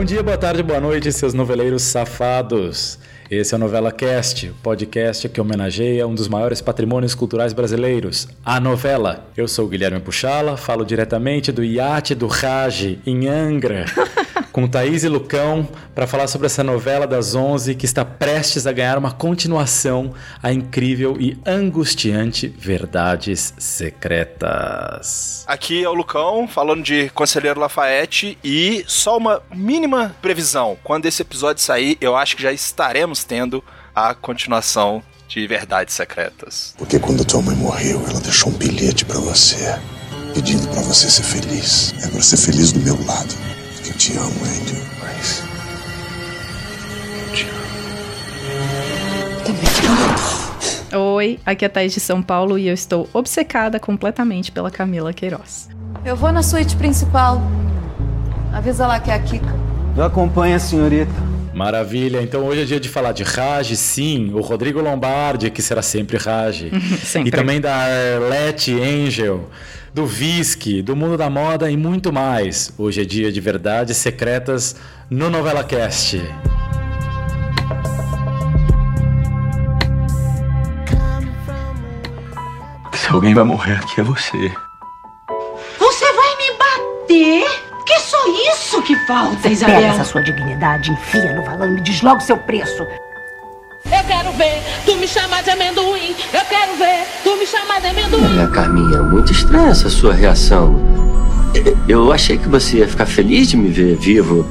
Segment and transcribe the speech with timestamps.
[0.00, 2.98] Bom dia, boa tarde, boa noite, seus noveleiros safados.
[3.30, 8.26] Esse é o Novela Cast, o podcast que homenageia um dos maiores patrimônios culturais brasileiros,
[8.42, 9.28] a novela.
[9.36, 13.84] Eu sou o Guilherme Puchala, falo diretamente do iate do Raj, em Angra,
[14.52, 18.72] com Thaís e Lucão, para falar sobre essa novela das 11 que está prestes a
[18.72, 20.12] ganhar uma continuação
[20.42, 25.44] a incrível e angustiante Verdades Secretas.
[25.46, 30.76] Aqui é o Lucão, falando de Conselheiro Lafayette e só uma mínima previsão.
[30.82, 33.62] Quando esse episódio sair, eu acho que já estaremos tendo
[33.94, 36.74] a continuação de Verdades Secretas.
[36.76, 39.78] Porque quando tua mãe morreu, ela deixou um bilhete pra você,
[40.34, 41.94] pedindo pra você ser feliz.
[42.02, 43.59] É pra ser feliz do meu lado.
[44.00, 44.82] Te amo, Angel.
[44.98, 45.42] Mas.
[47.18, 47.60] Eu te amo.
[49.44, 51.02] Também te amo.
[51.16, 55.12] Oi, aqui é a Thaís de São Paulo e eu estou obcecada completamente pela Camila
[55.12, 55.68] Queiroz.
[56.02, 57.42] Eu vou na suíte principal.
[58.54, 59.54] Avisa lá que é a Kika.
[59.94, 61.12] Eu acompanho a senhorita.
[61.52, 65.82] Maravilha, então hoje é dia de falar de Raj, sim, o Rodrigo Lombardi, que será
[65.82, 66.70] sempre Raj.
[67.04, 67.28] Sempre.
[67.28, 69.46] E também da Arlette Angel,
[69.92, 72.72] do Visky, do Mundo da Moda e muito mais.
[72.78, 74.76] Hoje é dia de verdades secretas
[75.10, 76.20] no Novela Cast.
[82.92, 84.52] Se alguém vai morrer aqui é você.
[85.78, 87.60] Você vai me bater?
[87.86, 88.18] Que só
[88.52, 89.80] isso que falta, Pega Isabel?
[89.80, 92.86] essa sua dignidade, enfia no valão e me diz logo o seu preço.
[93.92, 96.14] Eu quero ver tu me chamar de amendoim.
[96.32, 98.24] Eu quero ver tu me chamar de amendoim.
[98.24, 100.80] Olha, Carminha, muito estranha essa sua reação.
[101.88, 104.46] Eu achei que você ia ficar feliz de me ver vivo.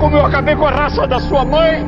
[0.00, 1.86] Como eu acabei com a raça da sua mãe.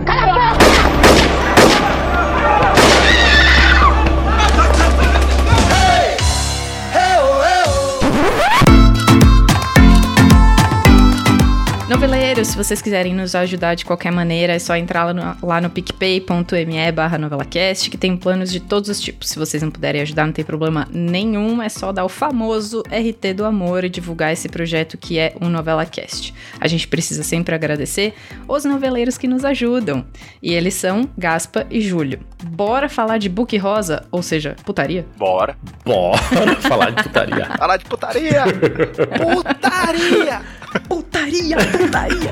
[12.41, 15.61] Noveleiros, se vocês quiserem nos ajudar de qualquer maneira, é só entrar lá no, lá
[15.61, 19.28] no picpay.me barra novelacast, que tem planos de todos os tipos.
[19.28, 23.34] Se vocês não puderem ajudar, não tem problema nenhum, é só dar o famoso RT
[23.34, 26.34] do amor e divulgar esse projeto que é o NovelaCast.
[26.59, 28.15] A gente precisa sempre agradecer
[28.49, 30.05] os noveleiros que nos ajudam,
[30.43, 32.21] e eles são Gaspa e Júlio.
[32.43, 35.05] Bora falar de Book Rosa, ou seja, putaria?
[35.19, 35.57] Bora.
[35.84, 37.47] Bora falar de putaria.
[37.59, 38.45] Falar de putaria!
[39.21, 40.61] putaria!
[40.89, 42.29] Putaria, putaria!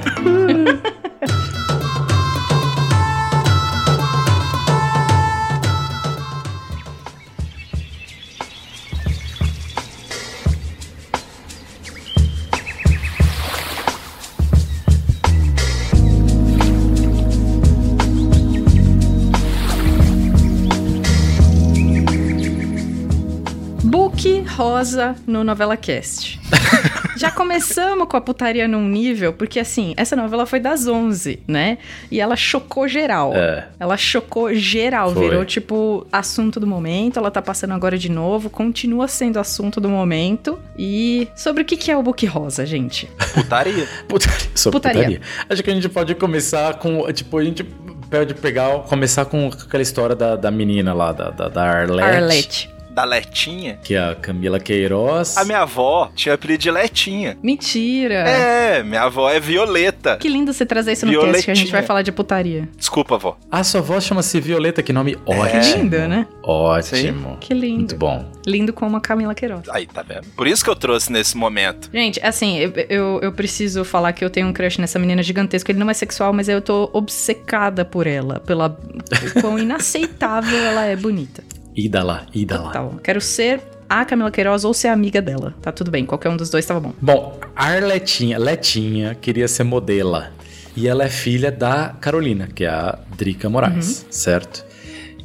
[24.89, 26.39] Rosa no Novela Cast.
[27.19, 31.79] Já começamos com a putaria num nível, porque assim, essa novela foi das 11, né?
[32.11, 33.35] E ela chocou geral.
[33.35, 33.69] É.
[33.79, 35.23] Ela chocou geral, Foi.
[35.23, 37.19] virou tipo assunto do momento.
[37.19, 40.59] Ela tá passando agora de novo, continua sendo assunto do momento.
[40.79, 43.09] E sobre o que que é o Book Rosa, gente?
[43.35, 43.87] Putaria.
[44.09, 44.39] Putaria.
[44.55, 45.03] Sobre Putaria.
[45.03, 45.21] putaria.
[45.49, 47.65] Acho que a gente pode começar com, tipo, a gente
[48.11, 52.78] pode pegar, começar com aquela história da, da menina lá, da, da, da Arlette, Arlette.
[52.99, 53.79] Da Letinha.
[53.85, 55.37] que é a Camila Queiroz.
[55.37, 57.39] A minha avó tinha apelido de Letinha.
[57.41, 58.29] Mentira!
[58.29, 60.17] É, minha avó é Violeta.
[60.17, 62.69] Que lindo você trazer isso no cast, que a gente vai falar de putaria.
[62.77, 63.37] Desculpa, avó.
[63.53, 65.31] A sua voz chama-se Violeta, que nome É.
[65.31, 65.83] ótimo.
[65.85, 66.27] Lindo, né?
[66.43, 67.37] Ótimo.
[67.41, 67.77] Que lindo.
[67.79, 68.25] Muito bom.
[68.45, 69.69] Lindo como a Camila Queiroz.
[69.71, 70.27] Aí, tá vendo?
[70.35, 71.89] Por isso que eu trouxe nesse momento.
[71.93, 75.71] Gente, assim, eu, eu, eu preciso falar que eu tenho um crush nessa menina gigantesca.
[75.71, 78.41] Ele não é sexual, mas eu tô obcecada por ela.
[78.41, 78.77] Pela
[79.41, 81.45] quão inaceitável ela é bonita.
[81.81, 82.67] Ida lá, ida lá.
[82.73, 82.95] Total.
[83.05, 85.55] Quero ser a Camila Queiroz ou ser amiga dela.
[85.63, 86.93] Tá tudo bem, qualquer um dos dois tava bom.
[87.01, 90.33] Bom, a Arletinha, Letinha, queria ser modela.
[90.77, 94.07] E ela é filha da Carolina, que é a Drica Moraes, Uhum.
[94.11, 94.65] certo?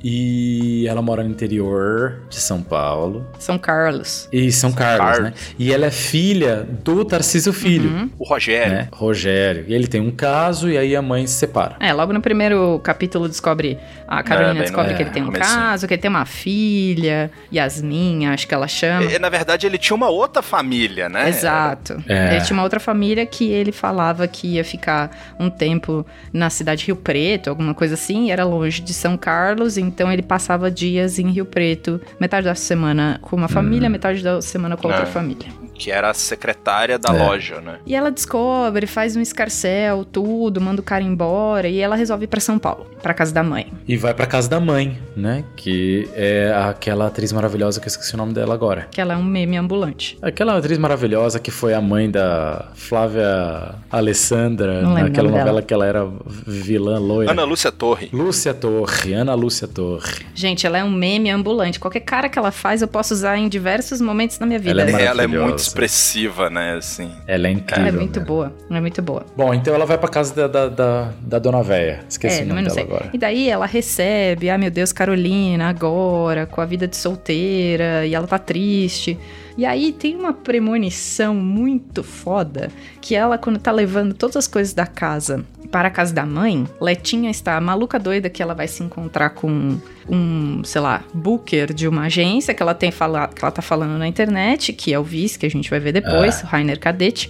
[0.03, 3.25] E ela mora no interior de São Paulo.
[3.39, 4.27] São Carlos.
[4.33, 5.23] E São Carlos, Carlos.
[5.29, 5.33] né?
[5.57, 8.09] E ela é filha do Tarcísio Filho, Uhum.
[8.19, 8.73] O Rogério.
[8.73, 8.87] né?
[8.91, 9.65] Rogério.
[9.67, 11.77] E ele tem um caso e aí a mãe se separa.
[11.79, 13.77] É, logo no primeiro capítulo descobre.
[14.07, 17.31] A Carolina É, descobre no- que ele tem um caso, que ele tem uma filha,
[17.53, 19.05] Yasmin, acho que ela chama.
[19.11, 21.29] E, na verdade, ele tinha uma outra família, né?
[21.29, 22.03] Exato.
[22.07, 22.35] É.
[22.35, 26.81] Ele tinha uma outra família que ele falava que ia ficar um tempo na cidade
[26.81, 30.71] de Rio Preto, alguma coisa assim, e era longe de São Carlos, então ele passava
[30.71, 35.03] dias em Rio Preto, metade da semana com uma família, metade da semana com outra
[35.03, 35.05] Ah.
[35.05, 35.47] família.
[35.73, 37.23] Que era a secretária da É.
[37.27, 37.77] loja, né?
[37.85, 42.27] E ela descobre, faz um escarcel, tudo, manda o cara embora e ela resolve ir
[42.27, 43.71] pra São Paulo, pra casa da mãe.
[43.87, 45.43] E vai pra casa da mãe, né?
[45.55, 48.87] Que é aquela atriz maravilhosa que eu esqueci o nome dela agora.
[48.91, 50.17] Que ela é um meme ambulante.
[50.21, 55.61] Aquela atriz maravilhosa que foi a mãe da Flávia Alessandra, naquela novela dela.
[55.61, 56.07] que ela era
[56.45, 57.31] vilã loira.
[57.31, 58.09] Ana Lúcia Torre.
[58.13, 60.25] Lúcia Torre, Ana Lúcia Torre.
[60.35, 61.79] Gente, ela é um meme ambulante.
[61.79, 64.71] Qualquer cara que ela faz, eu posso usar em diversos momentos da minha vida.
[64.81, 65.45] Ela é Ela é maravilhosa.
[65.47, 66.75] muito expressiva, né?
[66.75, 67.11] Assim.
[67.27, 67.87] Ela é incrível.
[67.87, 68.25] Ela é muito né?
[68.25, 68.53] boa.
[68.69, 69.25] Ela é muito boa.
[69.35, 72.03] Bom, então ela vai pra casa da, da, da, da dona véia.
[72.07, 72.83] Esqueci é, o nome dela sei.
[72.83, 73.09] agora.
[73.13, 78.13] E daí ela recebe, ah meu Deus, Carolina, agora, com a vida de solteira, e
[78.13, 79.17] ela tá triste.
[79.57, 84.73] E aí tem uma premonição muito foda, que ela, quando tá levando todas as coisas
[84.73, 88.83] da casa para a casa da mãe, Letinha está maluca doida que ela vai se
[88.83, 89.77] encontrar com
[90.07, 93.97] um, sei lá, booker de uma agência que ela tem falado, que ela tá falando
[93.97, 97.29] na internet, que é o Vice, que a gente vai ver depois, o Rainer Cadete.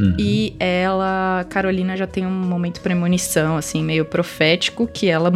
[0.00, 0.14] Uhum.
[0.18, 5.30] E ela, Carolina, já tem um momento premonição, assim, meio profético, que ela,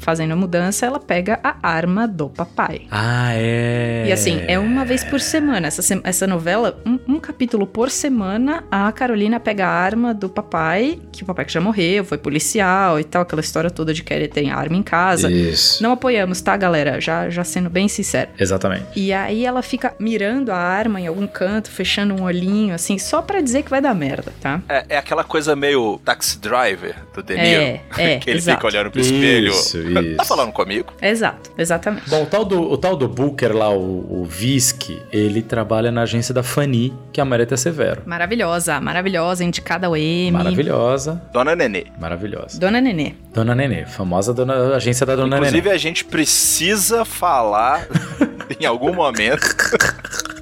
[0.00, 2.82] fazendo a mudança, ela pega a arma do papai.
[2.90, 4.04] Ah, é.
[4.08, 5.66] E assim, é uma vez por semana.
[5.66, 10.28] Essa, se- essa novela, um, um capítulo por semana, a Carolina pega a arma do
[10.28, 14.02] papai, que o papai que já morreu, foi policial e tal, aquela história toda de
[14.02, 15.30] querer ter arma em casa.
[15.30, 15.82] Isso.
[15.82, 17.00] Não apoiamos, tá, galera?
[17.00, 18.30] Já, já sendo bem sincero.
[18.38, 18.84] Exatamente.
[18.96, 23.20] E aí ela fica mirando a arma em algum canto, fechando um olhinho, assim, só
[23.22, 24.62] pra dizer que vai dar merda, tá?
[24.68, 27.80] É, é aquela coisa meio taxi driver do De É, Niro.
[27.98, 28.58] é, que ele exato.
[28.58, 29.50] fica olhando pro espelho.
[29.50, 30.24] Isso, Tá isso.
[30.24, 30.92] falando comigo?
[31.02, 32.08] Exato, exatamente.
[32.08, 36.02] Bom, o tal do, o tal do Booker lá, o, o Visk, ele trabalha na
[36.02, 38.02] agência da Fanny, que é a Marieta Severo.
[38.06, 40.30] Maravilhosa, maravilhosa, indicada ao M.
[40.30, 41.86] Maravilhosa, Dona Nenê.
[41.98, 42.58] maravilhosa.
[42.58, 43.14] Dona Nenê.
[43.34, 45.74] Dona Nenê, famosa dona, agência da Dona Inclusive, Nenê.
[45.74, 47.86] a gente precisa falar
[48.60, 49.42] em algum momento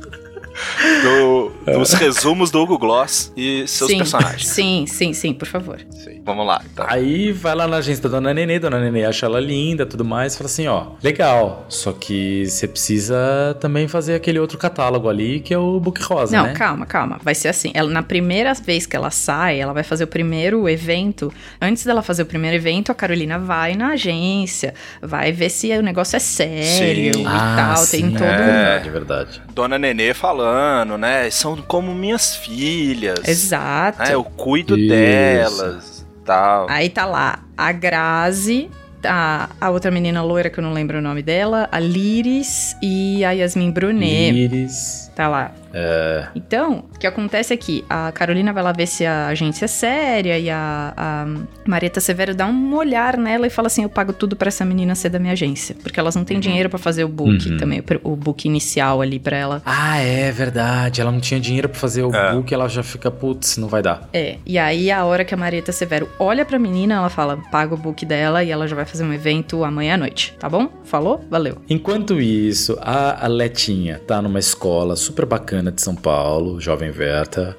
[1.03, 4.47] do- dos resumos do Hugo Gloss e seus sim, personagens.
[4.47, 5.79] Sim, sim, sim, por favor.
[5.91, 6.23] Sim.
[6.25, 6.85] Vamos lá, então.
[6.89, 10.37] Aí vai lá na agência da Dona Nenê, Dona Nenê acha ela linda tudo mais,
[10.37, 15.53] fala assim, ó, legal, só que você precisa também fazer aquele outro catálogo ali, que
[15.55, 16.53] é o Book Rosa, Não, né?
[16.53, 17.19] calma, calma.
[17.23, 17.71] Vai ser assim.
[17.75, 21.33] Ela, na primeira vez que ela sai, ela vai fazer o primeiro evento.
[21.61, 25.83] Antes dela fazer o primeiro evento, a Carolina vai na agência, vai ver se o
[25.83, 27.23] negócio é sério Sim.
[27.23, 27.77] e Ah, tal.
[27.79, 28.37] sim, tem todo é um.
[28.37, 29.43] verdade, verdade.
[29.55, 31.29] Dona Nenê falando, né?
[31.31, 33.21] São como minhas filhas.
[33.27, 33.99] Exato.
[34.01, 34.89] né, Eu cuido Isso.
[34.89, 36.07] delas.
[36.25, 36.67] Tal.
[36.69, 38.69] Aí tá lá a Grazi,
[39.05, 43.25] a, a outra menina loira que eu não lembro o nome dela, a Liris e
[43.25, 44.35] a Yasmin Brunet.
[44.35, 45.11] Iris.
[45.15, 45.53] Tá lá.
[45.79, 49.67] É, Então, o que acontece é que a Carolina vai lá ver se a agência
[49.67, 51.27] é séria e a, a
[51.69, 54.95] Marieta Severo dá um olhar nela e fala assim: Eu pago tudo pra essa menina
[54.95, 55.77] ser da minha agência.
[55.83, 57.57] Porque elas não têm dinheiro pra fazer o book Uhum.
[57.59, 59.63] também, o book inicial ali pra ela.
[59.67, 61.01] Ah, é verdade.
[61.01, 62.33] Ela não tinha dinheiro pra fazer o É.
[62.33, 64.09] book, ela já fica, putz, não vai dar.
[64.13, 67.75] É, e aí a hora que a Marieta Severo olha pra menina, ela fala: Paga
[67.75, 70.35] o book dela e ela já vai fazer um evento amanhã à noite.
[70.39, 70.69] Tá bom?
[70.85, 71.23] Falou?
[71.31, 71.59] Valeu.
[71.69, 77.57] Enquanto isso, a Letinha tá numa escola super bacana de São Paulo, Jovem Verta,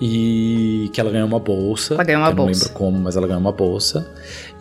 [0.00, 1.94] e que ela ganhou uma bolsa.
[1.94, 2.50] Ela ganhou uma eu bolsa.
[2.52, 4.06] não lembro como, mas ela ganhou uma bolsa.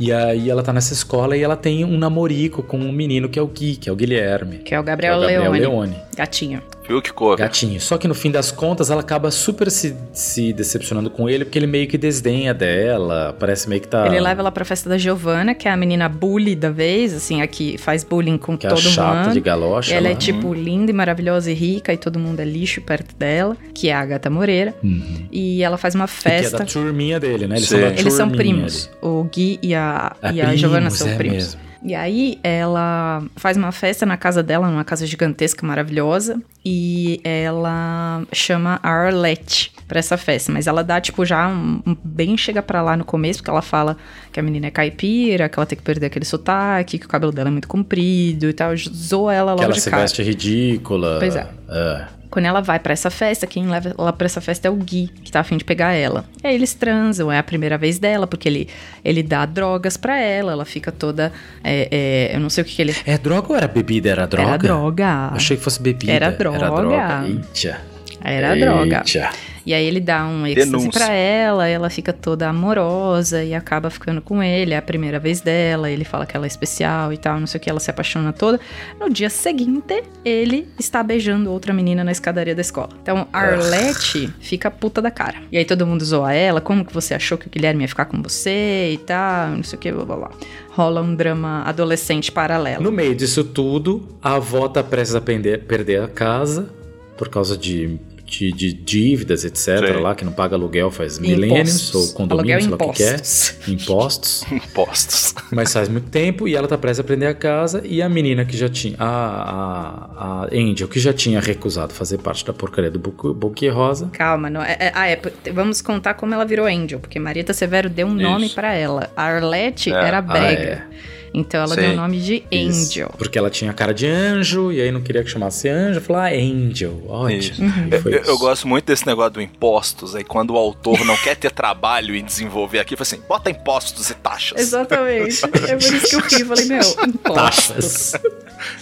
[0.01, 3.37] E aí ela tá nessa escola e ela tem um namorico com um menino que
[3.37, 4.57] é o Gui, que é o Guilherme.
[4.57, 5.59] Que é o que é Gabriel, o Gabriel Leone.
[5.59, 5.95] Leone.
[6.17, 6.61] Gatinho.
[6.87, 7.37] Viu que cor?
[7.37, 7.79] Gatinho.
[7.79, 11.57] Só que no fim das contas ela acaba super se, se decepcionando com ele, porque
[11.59, 13.35] ele meio que desdenha dela.
[13.39, 14.05] Parece meio que tá.
[14.07, 17.41] Ele leva ela pra festa da Giovanna, que é a menina bully da vez, assim,
[17.41, 19.33] a que faz bullying com que é a todo chata mundo.
[19.33, 19.93] de galocha.
[19.93, 20.17] Ela é lá.
[20.17, 23.93] tipo linda e maravilhosa e rica e todo mundo é lixo perto dela, que é
[23.93, 24.73] a Agatha Moreira.
[24.83, 25.27] Uhum.
[25.31, 26.57] E ela faz uma E que é festa.
[26.57, 27.55] da turminha dele, né?
[27.57, 27.75] Eles Sim.
[27.77, 28.89] são da Eles são primos.
[29.01, 29.09] ali.
[29.09, 29.90] O Gui e a,
[30.21, 31.35] É e a Giovanna primos, são é primos.
[31.35, 31.61] mesmo.
[31.83, 38.23] E aí ela faz uma festa na casa dela, numa casa gigantesca, maravilhosa, e ela
[38.31, 42.61] chama a Arlette pra essa festa, mas ela dá tipo já um, um bem chega
[42.63, 43.97] pra lá no começo, porque ela fala
[44.31, 47.33] que a menina é caipira, que ela tem que perder aquele sotaque, que o cabelo
[47.33, 50.03] dela é muito comprido e tal, zoa ela logo Que ela de se cara.
[50.03, 51.17] veste ridícula.
[51.19, 51.45] Pois é.
[51.67, 52.05] É.
[52.29, 55.09] Quando ela vai pra essa festa, quem leva ela pra essa festa é o Gui,
[55.21, 56.23] que tá afim de pegar ela.
[56.41, 58.69] E aí eles transam, é a primeira vez dela, porque ele,
[59.03, 61.33] ele dá drogas pra ela, ela fica toda.
[61.61, 61.89] é,
[62.31, 62.95] é, eu não sei o que, que ele.
[63.05, 64.09] É droga ou era bebida?
[64.09, 64.47] Era droga?
[64.47, 65.07] Era droga.
[65.33, 66.13] Achei que fosse bebida.
[66.13, 66.57] Era droga.
[66.57, 67.23] Era droga.
[67.27, 67.90] Eita.
[68.23, 69.03] Era droga.
[69.05, 69.29] Eita.
[69.63, 70.91] E aí ele dá um êxtase Denúncia.
[70.91, 74.73] pra ela, ela fica toda amorosa e acaba ficando com ele.
[74.73, 77.59] É a primeira vez dela, ele fala que ela é especial e tal, não sei
[77.59, 78.59] o que, ela se apaixona toda.
[78.99, 82.89] No dia seguinte, ele está beijando outra menina na escadaria da escola.
[83.03, 85.35] Então, Arlette fica puta da cara.
[85.51, 88.05] E aí todo mundo zoa ela, como que você achou que o Guilherme ia ficar
[88.05, 90.31] com você e tal, não sei o que, blá blá blá.
[90.71, 92.83] Rola um drama adolescente paralelo.
[92.83, 96.69] No meio disso tudo, a avó tá prestes a pender- perder a casa
[97.15, 97.99] por causa de
[98.39, 99.57] de, de dívidas, etc.
[99.87, 99.99] Sim.
[99.99, 103.03] lá, que não paga aluguel faz milênios, ou condomínio, Aluguel sei lá o que que
[103.03, 103.73] é.
[103.73, 104.43] Impostos.
[104.51, 105.35] Impostos.
[105.51, 107.81] Mas faz muito tempo e ela tá prestes a aprender a casa.
[107.85, 108.95] E a menina que já tinha.
[108.97, 114.07] A, a, a Angel, que já tinha recusado fazer parte da porcaria do Book Rosa.
[114.13, 115.19] Calma, não, é, é- ah, é,
[115.53, 118.55] vamos contar como ela virou Angel, porque Marieta Severo deu um nome Isso.
[118.55, 119.11] pra ela.
[119.15, 119.95] A Arlette É.
[119.95, 120.85] era brega.
[121.33, 121.81] Então ela Sim.
[121.81, 122.81] deu o nome de Isso.
[122.81, 123.11] Angel.
[123.17, 126.01] Porque ela tinha cara de anjo e aí não queria que chamasse anjo.
[126.01, 127.01] Falou, ah, Angel.
[127.07, 127.39] Ótimo.
[127.39, 127.61] Isso.
[127.61, 127.89] Uhum.
[127.89, 128.37] Eu, eu isso.
[128.37, 130.15] gosto muito desse negócio do impostos.
[130.15, 134.09] Aí quando o autor não quer ter trabalho em desenvolver aqui, fala assim: bota impostos
[134.09, 134.59] e taxas.
[134.59, 135.41] Exatamente.
[135.67, 136.45] é por isso que eu ri.
[136.45, 137.33] Falei, meu, impostos.
[137.33, 138.13] Taxas.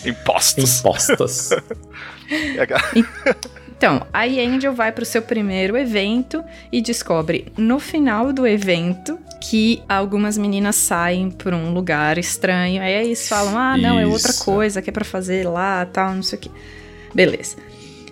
[0.05, 0.79] Impostos.
[0.79, 1.49] Impostos.
[3.79, 9.81] Então, aí Angel vai pro seu primeiro evento e descobre no final do evento que
[9.87, 12.81] algumas meninas saem pra um lugar estranho.
[12.81, 14.43] Aí eles falam: "Ah, não, é outra Isso.
[14.43, 16.51] coisa que é pra fazer lá, tal, não sei o que".
[17.15, 17.55] Beleza.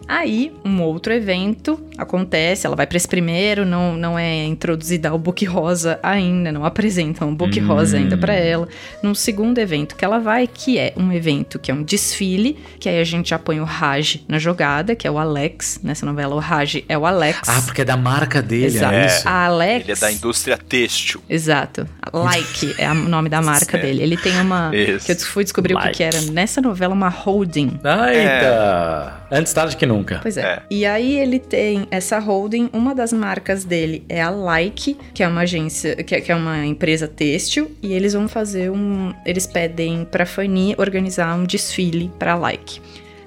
[0.07, 5.17] Aí, um outro evento acontece, ela vai pra esse primeiro, não, não é introduzida ao
[5.17, 7.67] Book Rosa ainda, não apresentam o Book Hum.
[7.67, 8.67] Rosa ainda pra ela.
[9.03, 12.87] Num segundo evento que ela vai, que é um evento que é um desfile, que
[12.87, 15.79] aí a gente já põe o Raj na jogada, que é o Alex.
[15.83, 17.47] Nessa novela, o Raj é o Alex.
[17.49, 18.93] Ah, porque é da marca dele, Exato.
[18.93, 19.27] é isso?
[19.27, 19.83] A Alex.
[19.83, 21.21] Ele é da indústria têxtil.
[21.29, 21.87] Exato.
[22.13, 24.01] Like é o nome da marca dele.
[24.03, 24.71] Ele tem uma.
[24.73, 25.05] Isso.
[25.05, 25.97] Que eu fui descobrir o que, Like.
[25.97, 27.79] que era nessa novela, uma holding.
[27.83, 29.16] Ah, Eita!
[29.31, 30.19] Antes tarde que nunca.
[30.21, 30.41] Pois é.
[30.41, 30.61] É.
[30.71, 35.27] E aí ele tem essa holding, uma das marcas dele é a Like, que é
[35.27, 39.45] uma agência, que é, que é uma empresa têxtil, e eles vão fazer um, eles
[39.45, 42.79] pedem pra Fanny organizar um desfile pra Like.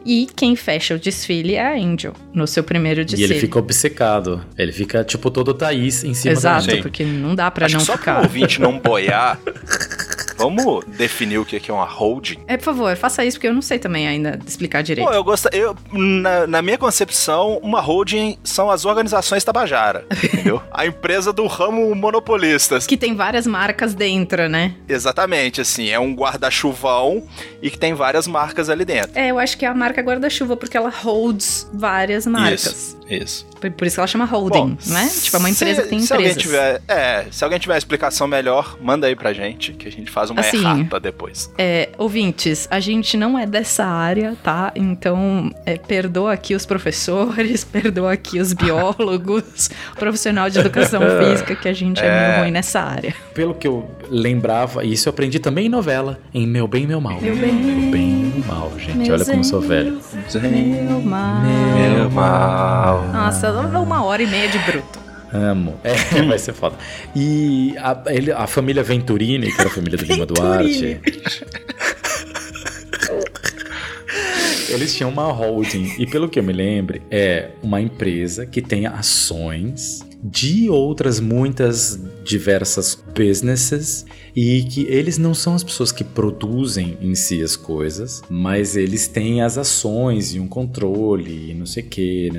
[0.06, 3.32] E quem fecha o desfile é a Angel, no seu primeiro E desfile.
[3.34, 4.42] ele fica obcecado.
[4.56, 6.80] Ele fica tipo todo Thaís em cima Exato, da Sim.
[6.82, 8.14] porque não dá pra Acho não que só ficar.
[8.14, 9.38] pro ouvinte não boiar,
[10.42, 12.38] vamos definir o que que é uma holding.
[12.46, 15.06] É, por favor, faça isso, porque eu não sei também ainda explicar direito.
[15.06, 15.48] Pô, eu gosto.
[15.52, 20.62] Eu, na, na minha concepção, uma holding são as organizações Tabajara, entendeu?
[20.70, 22.86] A empresa do ramo monopolistas.
[22.86, 24.74] Que tem várias marcas dentro, né?
[24.88, 27.22] Exatamente, assim, é um guarda-chuvão
[27.62, 29.12] e que tem várias marcas ali dentro.
[29.14, 32.64] É, eu acho que é a marca guarda-chuva, porque ela holds várias marcas.
[32.64, 33.46] Isso, isso.
[33.60, 35.10] Por, por isso que ela chama holding, Bom, né?
[35.20, 38.26] Tipo, é uma empresa se, que tem se alguém tiver, é, se alguém tiver explicação
[38.26, 41.52] melhor, manda aí pra gente, que a gente faz uma Assim, errata depois.
[41.58, 44.72] É, ouvintes, a gente não é dessa área, tá?
[44.74, 51.68] Então, é, perdoa aqui os professores, perdoa aqui os biólogos, profissional de educação física, que
[51.68, 53.14] a gente é, meio ruim nessa área.
[53.34, 57.00] Pelo que eu lembrava, e isso eu aprendi também em novela, em Meu Bem, Meu
[57.00, 57.20] Mal.
[57.20, 58.96] Meu bem, Meu Bem, Meu Mal, gente.
[58.96, 60.00] Meu Olha como eu sou velho.
[60.40, 61.42] Meu mal.
[61.42, 62.99] Meu mal.
[63.12, 64.98] Nossa, uma hora e meia de bruto.
[65.32, 65.78] Amo.
[65.84, 65.94] É,
[66.26, 66.76] vai ser foda.
[67.14, 71.00] E a, ele- a família Venturini, que era a família do Lima Duarte.
[74.68, 75.94] Eles tinham uma holding.
[75.98, 81.98] E pelo que eu me lembro, é uma empresa que tem ações de outras muitas
[82.24, 88.22] diversas businesses e que eles não são as pessoas que produzem em si as coisas,
[88.28, 92.30] mas eles têm as ações e um controle e não sei o que.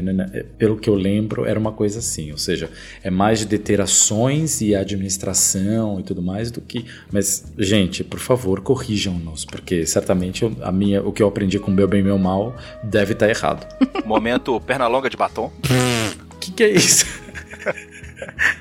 [0.58, 2.70] Pelo que eu lembro, era uma coisa assim, ou seja,
[3.04, 6.86] é mais de deter ações e administração e tudo mais do que.
[7.12, 11.88] Mas, gente, por favor, corrijam-nos, porque certamente a minha, o que eu aprendi com meu
[11.88, 13.68] bem e meu mal deve estar errado.
[14.06, 15.52] Momento perna longa de batom.
[16.32, 17.06] O que, que é isso?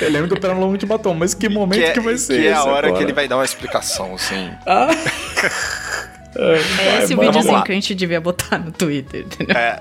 [0.00, 2.46] eu lembro do Pera Longo de Batom, mas que momento que, é, vai ser que
[2.46, 2.92] é a hora agora?
[2.92, 4.50] que ele vai dar uma explicação, assim.
[4.66, 4.88] Ah.
[6.34, 9.54] É esse o videozinho que a gente devia botar no Twitter, entendeu?
[9.54, 9.78] É.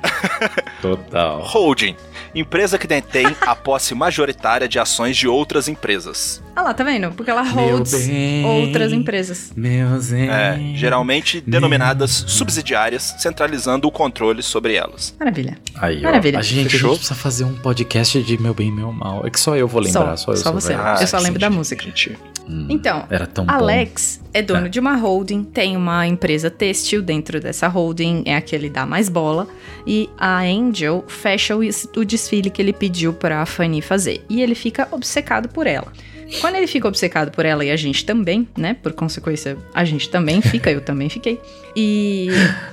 [0.82, 1.42] Total.
[1.44, 1.96] Holding.
[2.34, 6.42] Empresa que detém a posse majoritária de ações de outras empresas.
[6.56, 7.12] Ah lá, tá vendo?
[7.12, 8.46] Porque ela holds bem.
[8.46, 9.52] outras empresas.
[9.56, 10.30] Meu Zen.
[10.30, 15.16] É, geralmente denominadas subsidiárias, centralizando o controle sobre elas.
[15.20, 15.58] Maravilha.
[15.76, 16.04] Aí, ó.
[16.04, 16.40] Maravilha.
[16.40, 16.90] A gente, a Fechou?
[16.92, 19.26] gente precisa fazer um podcast de meu bem e meu mal.
[19.26, 20.76] É que só eu vou lembrar, só, Só, eu só você.
[20.76, 21.02] velho.
[21.02, 21.84] Eu só lembro da gente, música.
[21.84, 22.18] gente.
[22.52, 23.54] Hum, Então, Era tão bom.
[23.54, 24.70] Alex é dono É.
[24.70, 28.86] de uma holding, tem uma empresa têxtil dentro dessa holding, é a que ele dá
[28.86, 29.48] mais bola.
[29.88, 34.24] E a Angel fecha o, o desfile que ele pediu pra Fanny fazer.
[34.30, 35.92] E ele fica obcecado por ela.
[36.40, 38.76] Quando ele fica obcecado por ela, e a gente também, né?
[38.82, 41.40] Por consequência, a gente também fica, eu também fiquei.
[41.76, 42.30] E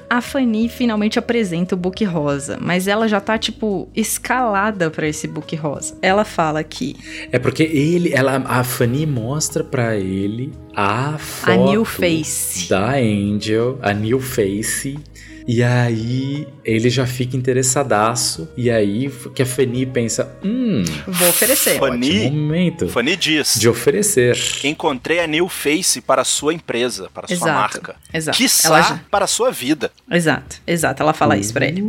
[0.08, 5.26] a Fanny finalmente apresenta o book rosa, mas ela já tá, tipo, escalada pra esse
[5.26, 5.96] book rosa.
[6.02, 6.96] Ela fala que
[7.30, 12.68] É porque ele, ela, a Fanny mostra pra ele a foto a New Face.
[12.68, 14.98] da Angel, a New Face.
[15.50, 18.46] E aí ele já fica interessadaço.
[18.54, 21.78] E aí que a Fanny pensa: hum, Vou oferecer.
[21.78, 24.36] Fanny, ótimo momento Fanny diz: de oferecer.
[24.62, 27.96] Encontrei a New Face para a sua empresa, para a sua Exato, marca.
[28.12, 28.36] exato.
[28.36, 29.90] Quiçá Ela já- para a sua vida.
[30.10, 31.02] Exato, exato.
[31.02, 31.82] Ela fala isso pra ele.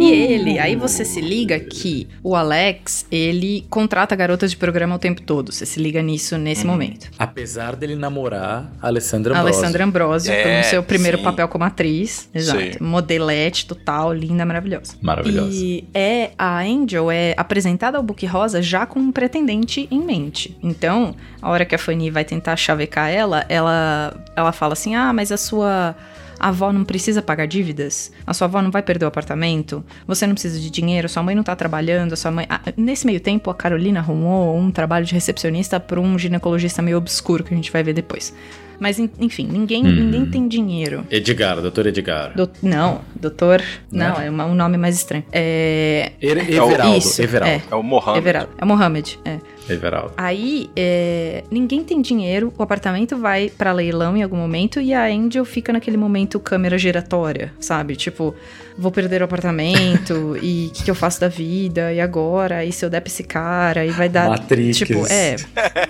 [0.00, 4.98] E ele, aí você se liga que o Alex, ele contrata garotas de programa o
[4.98, 5.52] tempo todo.
[5.52, 7.10] Você se liga nisso nesse momento.
[7.18, 9.58] Apesar dele namorar a Alessandra A Ambrosio.
[9.58, 11.24] Alessandra Ambrosio, É, no seu primeiro sim.
[11.24, 12.28] papel como atriz.
[12.34, 12.58] Exato.
[12.60, 12.69] Sim.
[12.80, 14.94] Modelete total, linda, maravilhosa.
[15.00, 15.50] Maravilhosa.
[15.52, 20.56] E é a Angel é apresentada ao Book Rosa já com um pretendente em mente.
[20.62, 25.12] Então, a hora que a Fanny vai tentar chavecar ela, ela, ela fala assim: ah,
[25.12, 25.94] mas a sua.
[26.38, 28.10] avó não precisa pagar dívidas?
[28.26, 29.84] A sua avó não vai perder o apartamento?
[30.06, 31.08] Você não precisa de dinheiro?
[31.08, 32.12] Sua mãe não tá trabalhando?
[32.12, 32.46] A sua mãe.
[32.48, 36.98] Ah, nesse meio tempo, a Carolina arrumou um trabalho de recepcionista pra um ginecologista meio
[36.98, 38.34] obscuro que a gente vai ver depois.
[38.80, 39.90] Mas, en- enfim, ninguém, Hum.
[39.92, 41.04] ninguém tem dinheiro.
[41.10, 42.32] Edgar, doutor Edgar.
[42.34, 43.62] Do- não, doutor.
[43.92, 44.26] Não, Né?
[44.26, 45.22] é uma- um nome mais estranho.
[45.30, 46.12] É.
[46.20, 46.38] É o-
[46.70, 46.96] Everaldo.
[46.98, 47.54] Isso, Everaldo.
[47.54, 47.62] é.
[47.70, 48.18] É o Mohammed.
[48.18, 48.50] Everaldo.
[48.58, 49.38] É Mohamed, é.
[49.68, 50.12] Everaldo.
[50.16, 55.04] Aí, é, ninguém tem dinheiro, o apartamento vai pra leilão em algum momento e a
[55.04, 57.94] Angel fica naquele momento câmera giratória, sabe?
[57.94, 58.34] Tipo,
[58.76, 62.64] vou perder o apartamento e o que, que eu faço da vida e agora?
[62.64, 63.84] E se eu der pra esse cara?
[63.86, 64.28] E vai dar.
[64.30, 64.78] Matrix.
[64.78, 65.36] Tipo, é.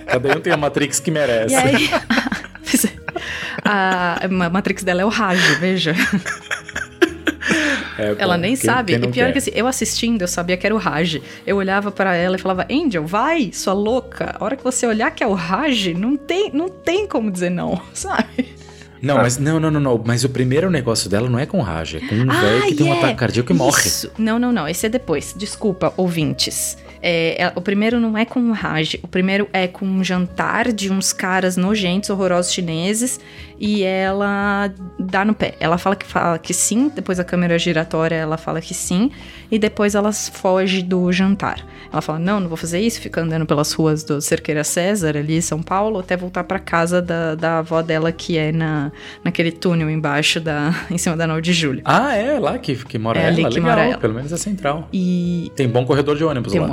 [0.05, 1.53] Cada um tem a Matrix que merece.
[1.55, 1.89] E aí.
[3.73, 5.95] A, a Matrix dela é o Raj, veja.
[7.97, 8.97] É, Ela bom, nem quem- sabe.
[8.99, 9.31] quem e pior quer?
[9.33, 11.21] que assim, eu assistindo, eu sabia que era o Raj.
[11.45, 14.35] Eu olhava pra ela e falava, Angel, vai, sua louca.
[14.39, 17.49] A hora que você olhar que é o Raj, não tem, não tem como dizer
[17.49, 18.55] não, sabe?
[19.01, 20.03] Não, mas não, não, não, não.
[20.05, 22.87] Mas o primeiro negócio dela não é com Raja, é com um velho que tem
[22.87, 22.97] um é.
[22.99, 23.87] ataque cardíaco e morre.
[23.87, 24.11] Isso.
[24.17, 24.67] Não, não, não.
[24.67, 25.33] Esse é depois.
[25.35, 26.77] Desculpa, ouvintes.
[27.01, 28.95] É, é- o primeiro não é com o Raj.
[29.01, 33.19] O primeiro é com um jantar de uns caras nojentos, horrorosos chineses.
[33.59, 35.53] E ela dá no pé.
[35.59, 36.91] Ela fala que fala que sim.
[36.95, 39.11] Depois a câmera giratória ela fala que sim.
[39.51, 41.63] E depois ela foge do jantar.
[41.91, 42.99] Ela fala: Não, não vou fazer isso.
[42.99, 47.01] Fica andando pelas ruas do Cerqueira César, ali em São Paulo, até voltar pra casa
[47.01, 48.91] da, da avó dela, que é na,
[49.23, 50.73] naquele túnel embaixo da.
[50.89, 51.81] em cima da 9 de julho.
[51.85, 53.31] Ah, é lá que, que mora É ela.
[53.31, 53.97] ali que Legal, mora ela.
[53.99, 54.87] pelo menos é central.
[54.91, 56.67] E Tem bom corredor de ônibus Tem lá.
[56.67, 56.71] um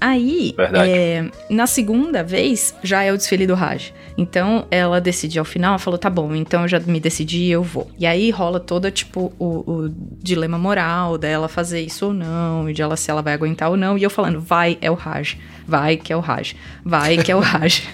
[0.00, 0.54] Aí,
[0.86, 3.92] é, na segunda vez, já é o desfile do Raj.
[4.16, 7.64] Então, ela decide ao final, ela falou, tá bom, então eu já me decidi, eu
[7.64, 7.90] vou.
[7.98, 9.88] E aí rola toda, tipo, o, o
[10.22, 13.76] dilema moral dela fazer isso ou não, e de ela se ela vai aguentar ou
[13.76, 13.98] não.
[13.98, 15.36] E eu falando, vai, é o Raj.
[15.68, 16.56] Vai, que é o Raj.
[16.82, 17.86] Vai, que é o Raj.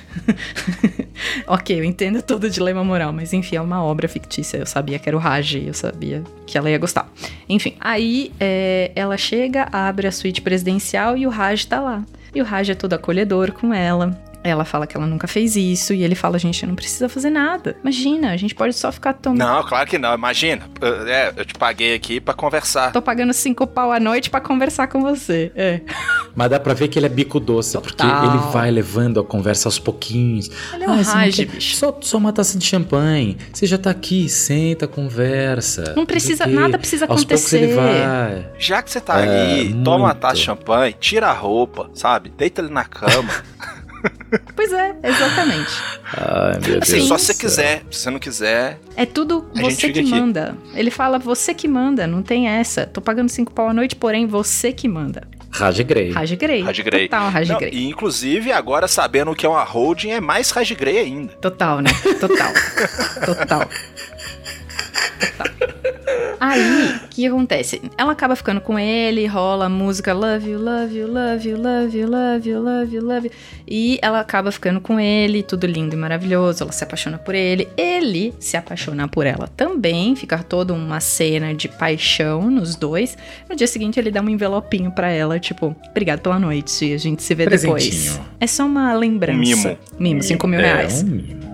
[1.44, 4.58] ok, eu entendo todo o dilema moral, mas enfim, é uma obra fictícia.
[4.58, 7.10] Eu sabia que era o Raj, eu sabia que ela ia gostar.
[7.48, 12.04] Enfim, aí é, ela chega, abre a suíte presidencial e o Raj tá lá.
[12.32, 14.16] E o Raj é todo acolhedor com ela.
[14.44, 17.76] Ela fala que ela nunca fez isso e ele fala: gente, não precisa fazer nada.
[17.80, 19.38] Imagina, a gente pode só ficar tomando.
[19.38, 20.14] Não, claro que não.
[20.14, 20.68] Imagina.
[20.82, 22.92] Uh, É, eu te paguei aqui pra conversar.
[22.92, 25.50] Tô pagando cinco pau à noite pra conversar com você.
[25.56, 25.80] É.
[26.36, 28.24] Mas dá pra ver que ele é bico doce, porque Total.
[28.26, 30.50] ele vai levando a conversa aos pouquinhos.
[30.74, 31.76] Ele é um Ah, quer- bicho.
[31.76, 33.38] Só, só uma taça de champanhe.
[33.52, 35.94] Você já tá aqui, senta, conversa.
[35.96, 38.06] Não precisa- nada precisa Aos poucos ele acontecer.
[38.06, 38.46] vai.
[38.58, 39.22] Já que você tá É,
[39.60, 40.18] ali, toma uma muito.
[40.20, 42.28] taça de champanhe, tira a roupa, sabe?
[42.36, 43.32] Deita ele na cama.
[44.54, 45.70] Pois é, exatamente.
[46.16, 47.08] Ai, meu Assim, Deus.
[47.08, 47.82] só se você quiser.
[47.90, 50.10] Se você não quiser, É tudo A gente você que aqui.
[50.10, 50.56] manda.
[50.74, 52.86] Ele fala, você que manda, não tem essa.
[52.86, 55.26] Tô pagando cinco pau à noite, porém você que manda.
[55.50, 56.10] Raj Grey.
[56.10, 56.62] Raj Grey.
[56.62, 57.08] Raj Grey.
[57.08, 57.70] Total, Raj Não, Grey.
[57.72, 61.32] e inclusive, agora sabendo o que é uma holding, é mais Raj Grey ainda.
[61.34, 61.90] Total, né?
[62.20, 62.52] Total.
[63.24, 63.68] Total.
[66.40, 66.60] Aí,
[67.04, 67.80] o que acontece?
[67.96, 71.98] Ela acaba ficando com ele, rola a música Love you, love you, love you, love
[71.98, 73.32] you, love you, love you, love you.
[73.66, 76.62] E ela acaba ficando com ele, tudo lindo e maravilhoso.
[76.62, 77.66] Ela se apaixona por ele.
[77.78, 80.14] Ele se apaixona por ela também.
[80.16, 83.16] Fica toda uma cena de paixão nos dois.
[83.48, 87.22] No dia seguinte, ele dá um envelopinho pra ela, tipo, obrigado pela noite, a gente
[87.22, 88.20] se vê depois.
[88.38, 89.38] É só uma lembrança.
[89.38, 89.78] Um mimo.
[89.98, 91.02] Mimo, 5 mil É, reais.
[91.02, 91.53] um mimo.